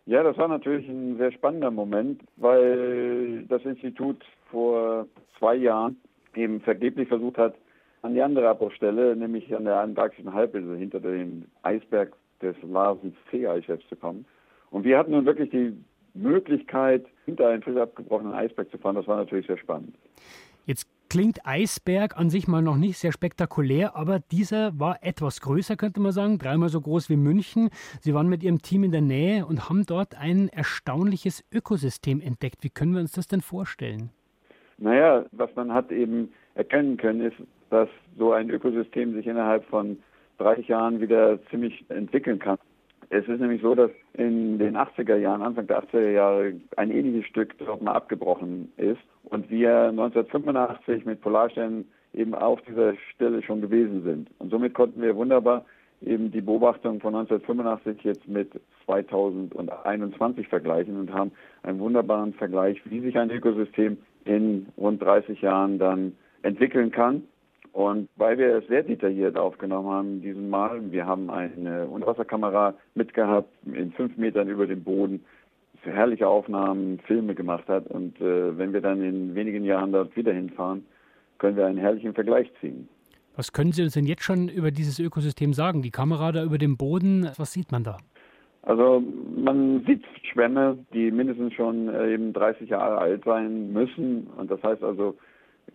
Ja, 0.04 0.22
das 0.22 0.36
war 0.36 0.46
natürlich 0.48 0.86
ein 0.90 1.16
sehr 1.16 1.32
spannender 1.32 1.70
Moment, 1.70 2.20
weil 2.36 3.46
das 3.48 3.64
Institut 3.64 4.22
vor 4.50 5.06
zwei 5.38 5.54
Jahren 5.54 5.96
eben 6.34 6.60
vergeblich 6.60 7.08
versucht 7.08 7.38
hat, 7.38 7.54
an 8.02 8.12
die 8.12 8.20
andere 8.20 8.50
Abbruchstelle, 8.50 9.16
nämlich 9.16 9.56
an 9.56 9.64
der 9.64 9.80
antarktischen 9.80 10.34
Halbinsel 10.34 10.76
hinter 10.76 11.00
dem 11.00 11.46
Eisberg 11.62 12.12
des 12.42 12.56
Larsen 12.62 13.16
C-Eichefs 13.30 13.88
zu 13.88 13.96
kommen. 13.96 14.26
Und 14.70 14.84
wir 14.84 14.98
hatten 14.98 15.12
nun 15.12 15.24
wirklich 15.24 15.48
die 15.48 15.72
Möglichkeit, 16.12 17.06
hinter 17.24 17.48
einen 17.48 17.62
frisch 17.62 17.76
abgebrochenen 17.76 18.34
Eisberg 18.34 18.70
zu 18.70 18.78
fahren. 18.78 18.96
Das 18.96 19.06
war 19.06 19.16
natürlich 19.16 19.46
sehr 19.46 19.58
spannend. 19.58 19.94
Jetzt 20.66 20.88
klingt 21.08 21.46
Eisberg 21.46 22.16
an 22.16 22.30
sich 22.30 22.48
mal 22.48 22.62
noch 22.62 22.76
nicht 22.76 22.98
sehr 22.98 23.12
spektakulär, 23.12 23.94
aber 23.96 24.18
dieser 24.18 24.78
war 24.80 24.98
etwas 25.02 25.40
größer, 25.40 25.76
könnte 25.76 26.00
man 26.00 26.12
sagen, 26.12 26.38
dreimal 26.38 26.70
so 26.70 26.80
groß 26.80 27.10
wie 27.10 27.16
München. 27.16 27.70
Sie 28.00 28.14
waren 28.14 28.28
mit 28.28 28.42
Ihrem 28.42 28.62
Team 28.62 28.84
in 28.84 28.92
der 28.92 29.00
Nähe 29.00 29.46
und 29.46 29.68
haben 29.68 29.84
dort 29.86 30.18
ein 30.18 30.48
erstaunliches 30.48 31.44
Ökosystem 31.52 32.20
entdeckt. 32.20 32.64
Wie 32.64 32.70
können 32.70 32.94
wir 32.94 33.00
uns 33.00 33.12
das 33.12 33.26
denn 33.28 33.42
vorstellen? 33.42 34.10
Naja, 34.78 35.24
was 35.32 35.54
man 35.54 35.72
hat 35.72 35.92
eben 35.92 36.32
erkennen 36.54 36.96
können, 36.96 37.20
ist, 37.20 37.36
dass 37.70 37.88
so 38.18 38.32
ein 38.32 38.50
Ökosystem 38.50 39.14
sich 39.14 39.26
innerhalb 39.26 39.64
von 39.66 39.98
30 40.38 40.68
Jahren 40.68 41.00
wieder 41.00 41.38
ziemlich 41.46 41.84
entwickeln 41.90 42.38
kann. 42.38 42.58
Es 43.10 43.26
ist 43.28 43.40
nämlich 43.40 43.62
so, 43.62 43.74
dass 43.74 43.90
in 44.14 44.58
den 44.58 44.76
80er 44.76 45.16
Jahren, 45.16 45.42
Anfang 45.42 45.66
der 45.66 45.82
80er 45.82 46.10
Jahre, 46.10 46.54
ein 46.76 46.90
ähnliches 46.90 47.28
Stück 47.28 47.56
dort 47.58 47.82
mal 47.82 47.92
abgebrochen 47.92 48.72
ist 48.76 49.00
und 49.24 49.50
wir 49.50 49.88
1985 49.88 51.04
mit 51.04 51.20
Polarstern 51.20 51.84
eben 52.12 52.34
auf 52.34 52.60
dieser 52.62 52.94
Stelle 53.14 53.42
schon 53.42 53.60
gewesen 53.60 54.02
sind. 54.04 54.30
Und 54.38 54.50
somit 54.50 54.74
konnten 54.74 55.02
wir 55.02 55.16
wunderbar 55.16 55.64
eben 56.02 56.30
die 56.30 56.40
Beobachtung 56.40 57.00
von 57.00 57.14
1985 57.14 58.04
jetzt 58.04 58.28
mit 58.28 58.50
2021 58.84 60.48
vergleichen 60.48 60.98
und 60.98 61.12
haben 61.12 61.32
einen 61.62 61.80
wunderbaren 61.80 62.34
Vergleich, 62.34 62.80
wie 62.84 63.00
sich 63.00 63.18
ein 63.18 63.30
Ökosystem 63.30 63.96
in 64.24 64.66
rund 64.76 65.02
30 65.02 65.40
Jahren 65.40 65.78
dann 65.78 66.12
entwickeln 66.42 66.90
kann 66.90 67.22
und 67.74 68.08
weil 68.14 68.38
wir 68.38 68.58
es 68.58 68.68
sehr 68.68 68.84
detailliert 68.84 69.36
aufgenommen 69.36 69.88
haben, 69.88 70.22
diesen 70.22 70.48
Mal, 70.48 70.92
wir 70.92 71.06
haben 71.06 71.28
eine 71.28 71.86
Unterwasserkamera 71.86 72.74
mitgehabt, 72.94 73.48
in 73.66 73.90
fünf 73.90 74.16
Metern 74.16 74.48
über 74.48 74.68
dem 74.68 74.84
Boden, 74.84 75.24
für 75.82 75.90
herrliche 75.90 76.28
Aufnahmen, 76.28 77.00
Filme 77.00 77.34
gemacht 77.34 77.66
hat. 77.66 77.88
Und 77.88 78.20
äh, 78.20 78.56
wenn 78.56 78.72
wir 78.72 78.80
dann 78.80 79.02
in 79.02 79.34
wenigen 79.34 79.64
Jahren 79.64 79.90
dort 79.90 80.14
wieder 80.16 80.32
hinfahren, 80.32 80.86
können 81.38 81.56
wir 81.56 81.66
einen 81.66 81.78
herrlichen 81.78 82.14
Vergleich 82.14 82.48
ziehen. 82.60 82.88
Was 83.34 83.52
können 83.52 83.72
Sie 83.72 83.82
uns 83.82 83.94
denn 83.94 84.06
jetzt 84.06 84.22
schon 84.22 84.48
über 84.48 84.70
dieses 84.70 85.00
Ökosystem 85.00 85.52
sagen? 85.52 85.82
Die 85.82 85.90
Kamera 85.90 86.30
da 86.30 86.44
über 86.44 86.58
dem 86.58 86.76
Boden, 86.76 87.28
was 87.36 87.52
sieht 87.52 87.72
man 87.72 87.82
da? 87.82 87.96
Also 88.62 89.02
man 89.36 89.84
sieht 89.84 90.04
Schwämme, 90.22 90.78
die 90.92 91.10
mindestens 91.10 91.52
schon 91.54 91.88
äh, 91.88 92.14
eben 92.14 92.32
30 92.32 92.70
Jahre 92.70 92.98
alt 92.98 93.24
sein 93.24 93.72
müssen. 93.72 94.28
Und 94.36 94.48
das 94.48 94.62
heißt 94.62 94.84
also, 94.84 95.16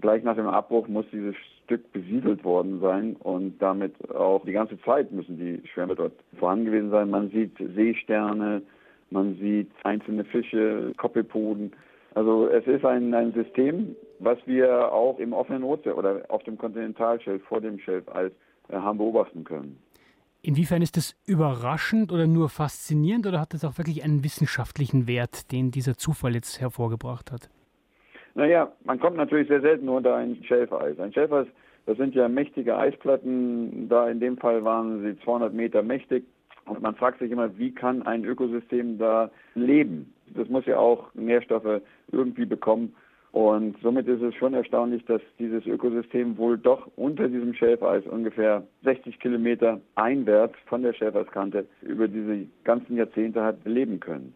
gleich 0.02 0.24
nach 0.24 0.36
dem 0.36 0.48
Abbruch 0.48 0.88
muss 0.88 1.06
dieses 1.12 1.36
Stück 1.66 1.92
besiedelt 1.92 2.44
worden 2.44 2.80
sein 2.80 3.16
und 3.18 3.60
damit 3.60 3.94
auch 4.12 4.44
die 4.46 4.54
ganze 4.54 4.80
Zeit 4.82 5.12
müssen 5.12 5.38
die 5.38 5.62
Schwämme 5.68 5.96
dort 5.96 6.14
vorhanden 6.38 6.66
gewesen 6.66 6.90
sein. 6.90 7.10
Man 7.10 7.30
sieht 7.30 7.56
Seesterne, 7.76 8.62
man 9.12 9.36
sieht 9.36 9.70
einzelne 9.84 10.24
Fische, 10.26 10.94
Koppelpoden. 10.98 11.72
Also 12.16 12.48
es 12.48 12.66
ist 12.66 12.86
ein, 12.86 13.14
ein 13.14 13.34
System, 13.34 13.96
was 14.20 14.38
wir 14.46 14.92
auch 14.92 15.20
im 15.20 15.34
offenen 15.34 15.64
Ozean 15.64 15.96
oder 15.96 16.24
auf 16.30 16.44
dem 16.44 16.58
Kontinentalschelf 16.58 17.44
vor 17.44 17.62
dem 17.62 17.80
Schelfeis 17.80 18.32
äh, 18.70 18.76
haben 18.76 18.98
beobachten 18.98 19.44
können. 19.44 19.78
Inwiefern 20.42 20.82
ist 20.82 20.96
das 20.96 21.16
überraschend 21.26 22.12
oder 22.12 22.26
nur 22.26 22.50
faszinierend 22.50 23.28
oder 23.28 23.42
hat 23.42 23.54
das 23.54 23.66
auch 23.66 23.78
wirklich 23.78 24.04
einen 24.04 24.24
wissenschaftlichen 24.24 25.06
Wert, 25.06 25.52
den 25.52 25.70
dieser 25.70 25.98
Zufall 25.98 26.34
jetzt 26.34 26.62
hervorgebracht 26.62 27.32
hat? 27.32 27.50
Naja, 28.36 28.72
man 28.86 29.00
kommt 29.00 29.18
natürlich 29.18 29.48
sehr 29.48 29.62
selten 29.62 29.90
unter 29.90 30.16
ein 30.16 30.44
Schelfeis. 30.44 31.00
Ein 31.00 31.14
Schelfeis, 31.14 31.48
das 31.86 31.98
sind 31.98 32.16
ja 32.16 32.28
mächtige 32.28 32.78
Eisplatten. 32.78 33.90
Da 33.90 34.10
in 34.10 34.20
dem 34.20 34.38
Fall 34.38 34.64
waren 34.64 35.02
sie 35.04 35.20
200 35.24 35.54
Meter 35.54 35.82
mächtig. 35.82 36.26
Und 36.66 36.82
man 36.82 36.96
fragt 36.96 37.20
sich 37.20 37.32
immer, 37.32 37.58
wie 37.58 37.74
kann 37.74 38.04
ein 38.04 38.24
Ökosystem 38.24 38.98
da 39.00 39.32
leben? 39.56 40.14
Das 40.36 40.48
muss 40.50 40.66
ja 40.66 40.78
auch 40.78 41.14
Nährstoffe 41.16 41.82
irgendwie 42.12 42.46
bekommen. 42.46 42.94
Und 43.32 43.78
somit 43.84 44.08
ist 44.08 44.22
es 44.22 44.34
schon 44.36 44.56
erstaunlich, 44.56 45.06
dass 45.06 45.22
dieses 45.38 45.66
Ökosystem 45.66 46.38
wohl 46.38 46.58
doch 46.58 46.90
unter 46.96 47.28
diesem 47.28 47.54
Schelfeis 47.54 48.06
ungefähr 48.08 48.64
60 48.84 49.20
Kilometer 49.20 49.80
einwärts 49.96 50.56
von 50.66 50.82
der 50.82 50.94
Schelfeiskante 50.94 51.68
über 51.82 52.08
diese 52.08 52.48
ganzen 52.64 52.98
Jahrzehnte 52.98 53.44
hat 53.44 53.58
leben 53.66 54.00
können. 54.00 54.34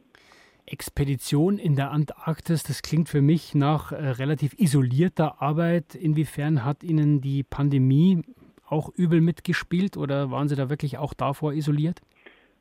Expedition 0.66 1.58
in 1.58 1.76
der 1.76 1.92
Antarktis, 1.92 2.64
das 2.64 2.82
klingt 2.82 3.10
für 3.10 3.22
mich 3.22 3.54
nach 3.54 3.92
äh, 3.92 3.96
relativ 3.96 4.54
isolierter 4.60 5.42
Arbeit. 5.42 5.96
Inwiefern 5.96 6.64
hat 6.64 6.84
Ihnen 6.84 7.22
die 7.22 7.44
Pandemie 7.44 8.22
auch 8.68 8.90
übel 8.96 9.22
mitgespielt 9.22 9.98
oder 9.98 10.32
waren 10.32 10.48
Sie 10.48 10.56
da 10.56 10.70
wirklich 10.70 10.98
auch 10.98 11.14
davor 11.14 11.54
isoliert? 11.54 12.02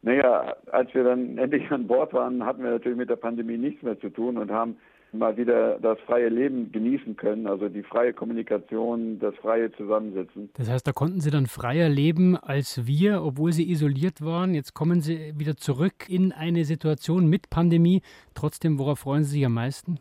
Naja, 0.03 0.57
als 0.73 0.93
wir 0.95 1.05
dann 1.05 1.39
endlich 1.39 1.71
an 1.71 1.87
Bord 1.87 2.13
waren, 2.13 2.45
hatten 2.45 2.65
wir 2.65 2.71
natürlich 2.71 2.99
mit 2.99 3.09
der 3.09 3.17
Pandemie 3.17 3.57
nichts 3.57 3.83
mehr 3.83 3.99
zu 4.01 4.11
tun 4.11 4.37
und 4.37 4.51
haben 4.51 4.77
mal 5.13 5.37
wieder 5.37 5.79
das 5.81 5.99
freie 6.01 6.29
Leben 6.29 6.73
genießen 6.73 7.17
können, 7.17 7.47
also 7.47 7.69
die 7.69 7.83
freie 7.83 8.13
Kommunikation, 8.13 9.19
das 9.19 9.35
freie 9.37 9.71
Zusammensitzen. 9.73 10.51
Das 10.55 10.71
heißt, 10.71 10.87
da 10.87 10.93
konnten 10.93 11.21
Sie 11.21 11.31
dann 11.31 11.47
freier 11.47 11.89
leben 11.89 12.37
als 12.37 12.87
wir, 12.87 13.23
obwohl 13.23 13.53
Sie 13.53 13.71
isoliert 13.71 14.23
waren. 14.25 14.55
Jetzt 14.55 14.75
kommen 14.75 15.01
Sie 15.01 15.35
wieder 15.37 15.57
zurück 15.57 16.09
in 16.09 16.33
eine 16.33 16.65
Situation 16.65 17.27
mit 17.29 17.51
Pandemie. 17.51 18.03
Trotzdem, 18.35 18.79
worauf 18.79 19.01
freuen 19.01 19.25
Sie 19.25 19.33
sich 19.33 19.47
am 19.47 19.55
meisten? 19.55 19.99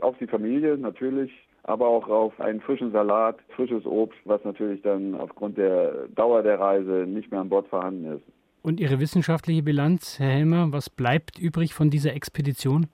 Auf 0.00 0.16
die 0.18 0.26
Familie 0.26 0.76
natürlich, 0.76 1.30
aber 1.62 1.86
auch 1.86 2.08
auf 2.08 2.40
einen 2.40 2.60
frischen 2.60 2.90
Salat, 2.90 3.36
frisches 3.54 3.86
Obst, 3.86 4.18
was 4.24 4.42
natürlich 4.44 4.82
dann 4.82 5.14
aufgrund 5.14 5.56
der 5.58 6.08
Dauer 6.14 6.42
der 6.42 6.58
Reise 6.58 7.06
nicht 7.06 7.30
mehr 7.30 7.40
an 7.40 7.48
Bord 7.48 7.68
vorhanden 7.68 8.16
ist. 8.16 8.24
Und 8.62 8.80
Ihre 8.80 9.00
wissenschaftliche 9.00 9.62
Bilanz, 9.62 10.18
Herr 10.18 10.30
Helmer, 10.30 10.72
was 10.72 10.88
bleibt 10.88 11.38
übrig 11.38 11.74
von 11.74 11.90
dieser 11.90 12.14
Expedition? 12.14 12.86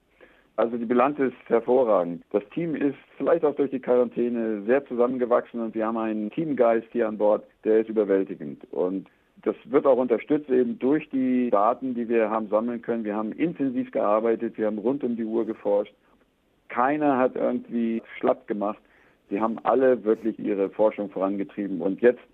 Also 0.58 0.76
die 0.76 0.86
Bilanz 0.86 1.16
ist 1.20 1.36
hervorragend. 1.46 2.24
Das 2.32 2.42
Team 2.52 2.74
ist 2.74 2.96
vielleicht 3.16 3.44
auch 3.44 3.54
durch 3.54 3.70
die 3.70 3.78
Quarantäne 3.78 4.62
sehr 4.62 4.84
zusammengewachsen 4.86 5.60
und 5.60 5.72
wir 5.72 5.86
haben 5.86 5.96
einen 5.96 6.32
Teamgeist 6.32 6.88
hier 6.90 7.06
an 7.06 7.16
Bord, 7.16 7.44
der 7.62 7.78
ist 7.78 7.88
überwältigend. 7.88 8.66
Und 8.72 9.06
das 9.44 9.54
wird 9.66 9.86
auch 9.86 9.98
unterstützt 9.98 10.50
eben 10.50 10.76
durch 10.80 11.08
die 11.10 11.48
Daten, 11.50 11.94
die 11.94 12.08
wir 12.08 12.28
haben 12.28 12.48
sammeln 12.48 12.82
können. 12.82 13.04
Wir 13.04 13.14
haben 13.14 13.30
intensiv 13.30 13.92
gearbeitet, 13.92 14.58
wir 14.58 14.66
haben 14.66 14.78
rund 14.78 15.04
um 15.04 15.14
die 15.14 15.24
Uhr 15.24 15.46
geforscht. 15.46 15.94
Keiner 16.66 17.18
hat 17.18 17.36
irgendwie 17.36 18.02
schlapp 18.18 18.48
gemacht. 18.48 18.80
Sie 19.30 19.40
haben 19.40 19.60
alle 19.62 20.02
wirklich 20.02 20.40
ihre 20.40 20.70
Forschung 20.70 21.08
vorangetrieben. 21.10 21.80
Und 21.80 22.00
jetzt 22.00 22.24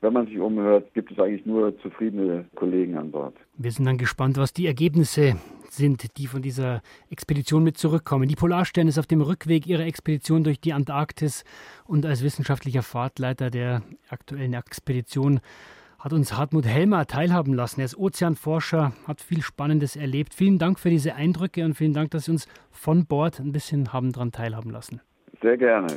wenn 0.00 0.12
man 0.12 0.26
sich 0.26 0.38
umhört, 0.38 0.92
gibt 0.94 1.10
es 1.12 1.18
eigentlich 1.18 1.46
nur 1.46 1.78
zufriedene 1.80 2.44
Kollegen 2.54 2.96
an 2.96 3.10
Bord. 3.10 3.34
Wir 3.56 3.70
sind 3.70 3.86
dann 3.86 3.98
gespannt, 3.98 4.36
was 4.36 4.52
die 4.52 4.66
Ergebnisse 4.66 5.36
sind, 5.70 6.16
die 6.18 6.26
von 6.26 6.42
dieser 6.42 6.82
Expedition 7.10 7.64
mit 7.64 7.76
zurückkommen. 7.76 8.28
Die 8.28 8.36
Polarstern 8.36 8.88
ist 8.88 8.98
auf 8.98 9.06
dem 9.06 9.20
Rückweg 9.20 9.66
ihrer 9.66 9.84
Expedition 9.84 10.44
durch 10.44 10.60
die 10.60 10.72
Antarktis 10.72 11.44
und 11.86 12.06
als 12.06 12.22
wissenschaftlicher 12.22 12.82
Fahrtleiter 12.82 13.50
der 13.50 13.82
aktuellen 14.08 14.54
Expedition 14.54 15.40
hat 15.98 16.12
uns 16.12 16.36
Hartmut 16.36 16.66
Helmer 16.66 17.06
teilhaben 17.06 17.54
lassen. 17.54 17.80
Er 17.80 17.86
ist 17.86 17.98
Ozeanforscher, 17.98 18.92
hat 19.08 19.20
viel 19.20 19.42
Spannendes 19.42 19.96
erlebt. 19.96 20.34
Vielen 20.34 20.58
Dank 20.58 20.78
für 20.78 20.90
diese 20.90 21.14
Eindrücke 21.14 21.64
und 21.64 21.74
vielen 21.74 21.94
Dank, 21.94 22.10
dass 22.10 22.26
Sie 22.26 22.30
uns 22.30 22.46
von 22.70 23.06
Bord 23.06 23.40
ein 23.40 23.52
bisschen 23.52 23.92
haben 23.92 24.12
daran 24.12 24.30
teilhaben 24.30 24.70
lassen. 24.70 25.00
Sehr 25.42 25.56
gerne. 25.56 25.88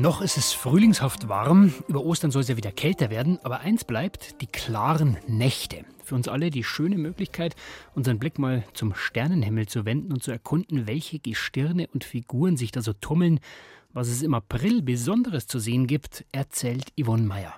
Noch 0.00 0.22
ist 0.22 0.38
es 0.38 0.54
frühlingshaft 0.54 1.28
warm. 1.28 1.74
Über 1.86 2.02
Ostern 2.02 2.30
soll 2.30 2.40
es 2.40 2.48
ja 2.48 2.56
wieder 2.56 2.72
kälter 2.72 3.10
werden. 3.10 3.38
Aber 3.42 3.60
eins 3.60 3.84
bleibt: 3.84 4.40
die 4.40 4.46
klaren 4.46 5.18
Nächte. 5.26 5.84
Für 6.02 6.14
uns 6.14 6.26
alle 6.26 6.48
die 6.48 6.64
schöne 6.64 6.96
Möglichkeit, 6.96 7.54
unseren 7.94 8.18
Blick 8.18 8.38
mal 8.38 8.64
zum 8.72 8.94
Sternenhimmel 8.94 9.68
zu 9.68 9.84
wenden 9.84 10.10
und 10.10 10.22
zu 10.22 10.30
erkunden, 10.30 10.86
welche 10.86 11.18
Gestirne 11.18 11.86
und 11.92 12.04
Figuren 12.04 12.56
sich 12.56 12.72
da 12.72 12.80
so 12.80 12.94
tummeln. 12.94 13.40
Was 13.92 14.08
es 14.08 14.22
im 14.22 14.32
April 14.32 14.80
Besonderes 14.80 15.46
zu 15.46 15.58
sehen 15.58 15.86
gibt, 15.86 16.24
erzählt 16.32 16.94
Yvonne 16.98 17.24
Meyer. 17.24 17.54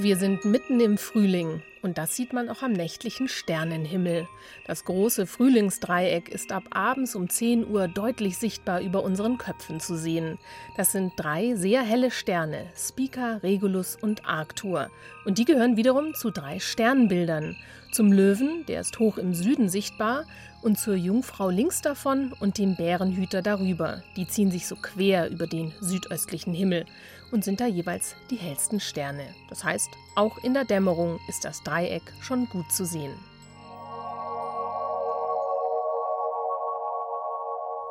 Wir 0.00 0.16
sind 0.16 0.44
mitten 0.44 0.78
im 0.78 0.96
Frühling 0.96 1.60
und 1.82 1.98
das 1.98 2.14
sieht 2.14 2.32
man 2.32 2.48
auch 2.50 2.62
am 2.62 2.72
nächtlichen 2.72 3.26
Sternenhimmel. 3.26 4.28
Das 4.64 4.84
große 4.84 5.26
Frühlingsdreieck 5.26 6.28
ist 6.28 6.52
ab 6.52 6.62
abends 6.70 7.16
um 7.16 7.28
10 7.28 7.68
Uhr 7.68 7.88
deutlich 7.88 8.38
sichtbar 8.38 8.80
über 8.80 9.02
unseren 9.02 9.38
Köpfen 9.38 9.80
zu 9.80 9.96
sehen. 9.96 10.38
Das 10.76 10.92
sind 10.92 11.14
drei 11.16 11.56
sehr 11.56 11.82
helle 11.82 12.12
Sterne, 12.12 12.66
Spica, 12.76 13.38
Regulus 13.38 13.96
und 14.00 14.24
Arctur. 14.24 14.88
Und 15.24 15.38
die 15.38 15.44
gehören 15.44 15.76
wiederum 15.76 16.14
zu 16.14 16.30
drei 16.30 16.60
Sternbildern. 16.60 17.56
Zum 17.90 18.12
Löwen, 18.12 18.66
der 18.68 18.82
ist 18.82 19.00
hoch 19.00 19.18
im 19.18 19.34
Süden 19.34 19.68
sichtbar, 19.68 20.26
und 20.60 20.78
zur 20.78 20.94
Jungfrau 20.94 21.50
links 21.50 21.82
davon 21.82 22.32
und 22.40 22.58
dem 22.58 22.74
Bärenhüter 22.76 23.42
darüber. 23.42 24.02
Die 24.16 24.26
ziehen 24.26 24.50
sich 24.50 24.66
so 24.66 24.74
quer 24.76 25.30
über 25.30 25.46
den 25.46 25.72
südöstlichen 25.80 26.52
Himmel 26.52 26.84
und 27.30 27.44
sind 27.44 27.60
da 27.60 27.66
jeweils 27.66 28.16
die 28.30 28.36
hellsten 28.36 28.80
Sterne. 28.80 29.34
Das 29.48 29.64
heißt, 29.64 29.90
auch 30.14 30.38
in 30.38 30.54
der 30.54 30.64
Dämmerung 30.64 31.20
ist 31.28 31.44
das 31.44 31.62
Dreieck 31.62 32.02
schon 32.20 32.48
gut 32.48 32.70
zu 32.72 32.84
sehen. 32.84 33.12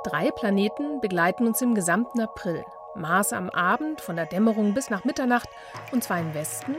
Drei 0.04 0.32
Planeten 0.32 1.02
begleiten 1.02 1.46
uns 1.48 1.62
im 1.62 1.76
gesamten 1.76 2.22
April. 2.22 2.64
Mars 2.96 3.34
am 3.34 3.50
Abend 3.50 4.02
von 4.02 4.16
der 4.16 4.26
Dämmerung 4.26 4.74
bis 4.74 4.90
nach 4.90 5.04
Mitternacht 5.04 5.50
und 5.92 6.04
zwar 6.04 6.20
im 6.20 6.34
Westen, 6.34 6.76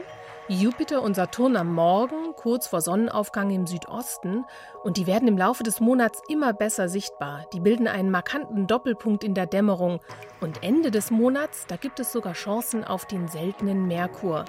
Jupiter 0.51 1.03
und 1.03 1.13
Saturn 1.13 1.55
am 1.57 1.75
Morgen, 1.75 2.33
kurz 2.35 2.65
vor 2.65 2.81
Sonnenaufgang 2.81 3.51
im 3.51 3.67
Südosten, 3.67 4.45
und 4.83 4.97
die 4.97 5.05
werden 5.05 5.27
im 5.27 5.37
Laufe 5.37 5.61
des 5.61 5.79
Monats 5.79 6.23
immer 6.27 6.53
besser 6.53 6.89
sichtbar. 6.89 7.45
Die 7.53 7.59
bilden 7.59 7.87
einen 7.87 8.09
markanten 8.09 8.65
Doppelpunkt 8.65 9.23
in 9.23 9.35
der 9.35 9.45
Dämmerung. 9.45 9.99
Und 10.41 10.63
Ende 10.63 10.89
des 10.89 11.11
Monats, 11.11 11.67
da 11.67 11.75
gibt 11.75 11.99
es 11.99 12.11
sogar 12.11 12.33
Chancen 12.33 12.83
auf 12.83 13.05
den 13.05 13.27
seltenen 13.27 13.85
Merkur. 13.85 14.45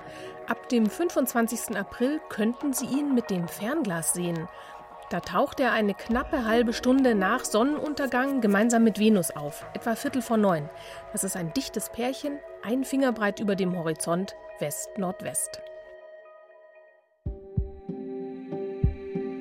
Ab 0.48 0.70
dem 0.70 0.86
25. 0.86 1.76
April 1.76 2.18
könnten 2.30 2.72
Sie 2.72 2.86
ihn 2.86 3.14
mit 3.14 3.28
dem 3.28 3.46
Fernglas 3.46 4.14
sehen. 4.14 4.48
Da 5.10 5.20
taucht 5.20 5.60
er 5.60 5.72
eine 5.72 5.92
knappe 5.92 6.46
halbe 6.46 6.72
Stunde 6.72 7.14
nach 7.14 7.44
Sonnenuntergang 7.44 8.40
gemeinsam 8.40 8.84
mit 8.84 8.98
Venus 8.98 9.32
auf, 9.32 9.66
etwa 9.74 9.94
Viertel 9.96 10.22
vor 10.22 10.38
neun. 10.38 10.70
Das 11.12 11.24
ist 11.24 11.36
ein 11.36 11.52
dichtes 11.52 11.90
Pärchen, 11.90 12.38
ein 12.62 12.84
Fingerbreit 12.84 13.38
über 13.38 13.54
dem 13.54 13.76
Horizont, 13.76 14.34
West-Nordwest. 14.60 15.60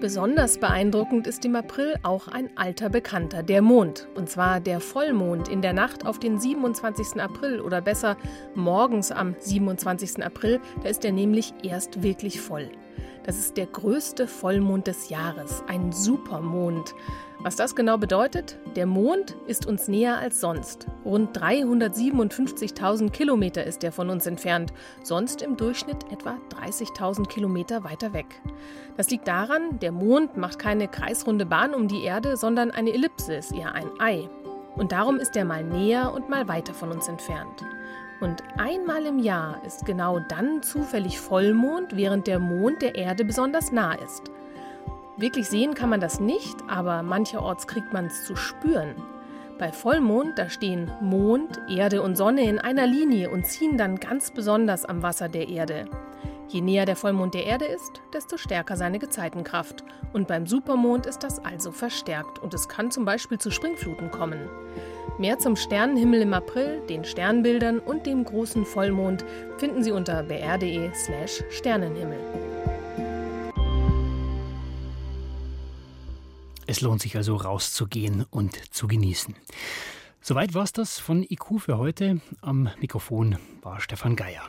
Besonders 0.01 0.59
beeindruckend 0.59 1.27
ist 1.27 1.43
im 1.43 1.57
April 1.57 1.95
auch 2.03 2.29
ein 2.29 2.49
alter 2.55 2.89
Bekannter, 2.89 3.43
der 3.43 3.61
Mond. 3.61 4.07
Und 4.15 4.29
zwar 4.29 4.61
der 4.61 4.79
Vollmond 4.79 5.49
in 5.49 5.61
der 5.61 5.73
Nacht 5.73 6.05
auf 6.05 6.19
den 6.19 6.39
27. 6.39 7.21
April 7.21 7.59
oder 7.59 7.81
besser 7.81 8.15
morgens 8.55 9.11
am 9.11 9.35
27. 9.37 10.23
April. 10.23 10.61
Da 10.83 10.87
ist 10.87 11.03
er 11.03 11.11
nämlich 11.11 11.53
erst 11.63 12.01
wirklich 12.01 12.39
voll. 12.39 12.69
Das 13.29 13.37
ist 13.37 13.57
der 13.57 13.67
größte 13.67 14.25
Vollmond 14.25 14.87
des 14.87 15.09
Jahres, 15.09 15.63
ein 15.67 15.91
Supermond. 15.91 16.95
Was 17.41 17.55
das 17.55 17.75
genau 17.75 17.99
bedeutet? 17.99 18.57
Der 18.75 18.87
Mond 18.87 19.37
ist 19.45 19.67
uns 19.67 19.87
näher 19.87 20.17
als 20.17 20.41
sonst. 20.41 20.87
Rund 21.05 21.37
357.000 21.37 23.11
Kilometer 23.11 23.63
ist 23.63 23.83
er 23.83 23.91
von 23.91 24.09
uns 24.09 24.25
entfernt, 24.25 24.73
sonst 25.03 25.43
im 25.43 25.57
Durchschnitt 25.57 26.11
etwa 26.11 26.39
30.000 26.59 27.27
Kilometer 27.27 27.83
weiter 27.83 28.13
weg. 28.13 28.41
Das 28.97 29.11
liegt 29.11 29.27
daran, 29.27 29.77
der 29.77 29.91
Mond 29.91 30.35
macht 30.35 30.57
keine 30.57 30.87
kreisrunde 30.87 31.45
Bahn 31.45 31.75
um 31.75 31.87
die 31.87 32.03
Erde, 32.03 32.35
sondern 32.35 32.71
eine 32.71 32.93
Ellipse, 32.93 33.35
ist 33.35 33.53
eher 33.53 33.75
ein 33.75 33.91
Ei. 33.99 34.27
Und 34.75 34.91
darum 34.91 35.19
ist 35.19 35.35
er 35.35 35.45
mal 35.45 35.63
näher 35.63 36.11
und 36.15 36.29
mal 36.29 36.47
weiter 36.47 36.73
von 36.73 36.91
uns 36.91 37.07
entfernt. 37.07 37.63
Und 38.21 38.43
einmal 38.57 39.05
im 39.05 39.19
Jahr 39.19 39.63
ist 39.65 39.85
genau 39.85 40.19
dann 40.19 40.61
zufällig 40.61 41.19
Vollmond, 41.19 41.95
während 41.95 42.27
der 42.27 42.39
Mond 42.39 42.81
der 42.81 42.95
Erde 42.95 43.23
besonders 43.23 43.71
nah 43.71 43.93
ist. 43.93 44.31
Wirklich 45.17 45.47
sehen 45.47 45.73
kann 45.73 45.89
man 45.89 45.99
das 45.99 46.19
nicht, 46.19 46.57
aber 46.67 47.03
mancherorts 47.03 47.67
kriegt 47.67 47.93
man 47.93 48.05
es 48.05 48.25
zu 48.25 48.35
spüren. 48.35 48.95
Bei 49.57 49.71
Vollmond, 49.71 50.39
da 50.39 50.49
stehen 50.49 50.89
Mond, 51.01 51.59
Erde 51.69 52.01
und 52.01 52.15
Sonne 52.15 52.43
in 52.43 52.59
einer 52.59 52.87
Linie 52.87 53.29
und 53.29 53.45
ziehen 53.45 53.77
dann 53.77 53.97
ganz 53.97 54.31
besonders 54.31 54.85
am 54.85 55.03
Wasser 55.03 55.27
der 55.27 55.49
Erde. 55.49 55.85
Je 56.49 56.61
näher 56.61 56.85
der 56.85 56.95
Vollmond 56.95 57.35
der 57.35 57.45
Erde 57.45 57.65
ist, 57.65 58.01
desto 58.11 58.37
stärker 58.37 58.75
seine 58.75 58.97
Gezeitenkraft. 58.97 59.83
Und 60.13 60.27
beim 60.27 60.47
Supermond 60.47 61.05
ist 61.05 61.19
das 61.19 61.37
also 61.45 61.71
verstärkt 61.71 62.39
und 62.39 62.55
es 62.55 62.67
kann 62.67 62.89
zum 62.89 63.05
Beispiel 63.05 63.37
zu 63.37 63.51
Springfluten 63.51 64.09
kommen. 64.09 64.49
Mehr 65.19 65.37
zum 65.37 65.55
Sternenhimmel 65.55 66.21
im 66.21 66.33
April, 66.33 66.81
den 66.89 67.03
Sternbildern 67.05 67.77
und 67.77 68.07
dem 68.07 68.23
großen 68.23 68.65
Vollmond 68.65 69.25
finden 69.57 69.83
Sie 69.83 69.91
unter 69.91 70.23
br.de/slash 70.23 71.43
Sternenhimmel. 71.51 72.17
Es 76.65 76.81
lohnt 76.81 77.03
sich 77.03 77.15
also 77.15 77.35
rauszugehen 77.35 78.25
und 78.31 78.73
zu 78.73 78.87
genießen. 78.87 79.35
Soweit 80.21 80.55
war 80.55 80.63
es 80.63 80.73
das 80.73 80.97
von 80.97 81.21
IQ 81.23 81.59
für 81.59 81.77
heute. 81.77 82.21
Am 82.41 82.69
Mikrofon 82.79 83.37
war 83.61 83.79
Stefan 83.81 84.15
Geier. 84.15 84.43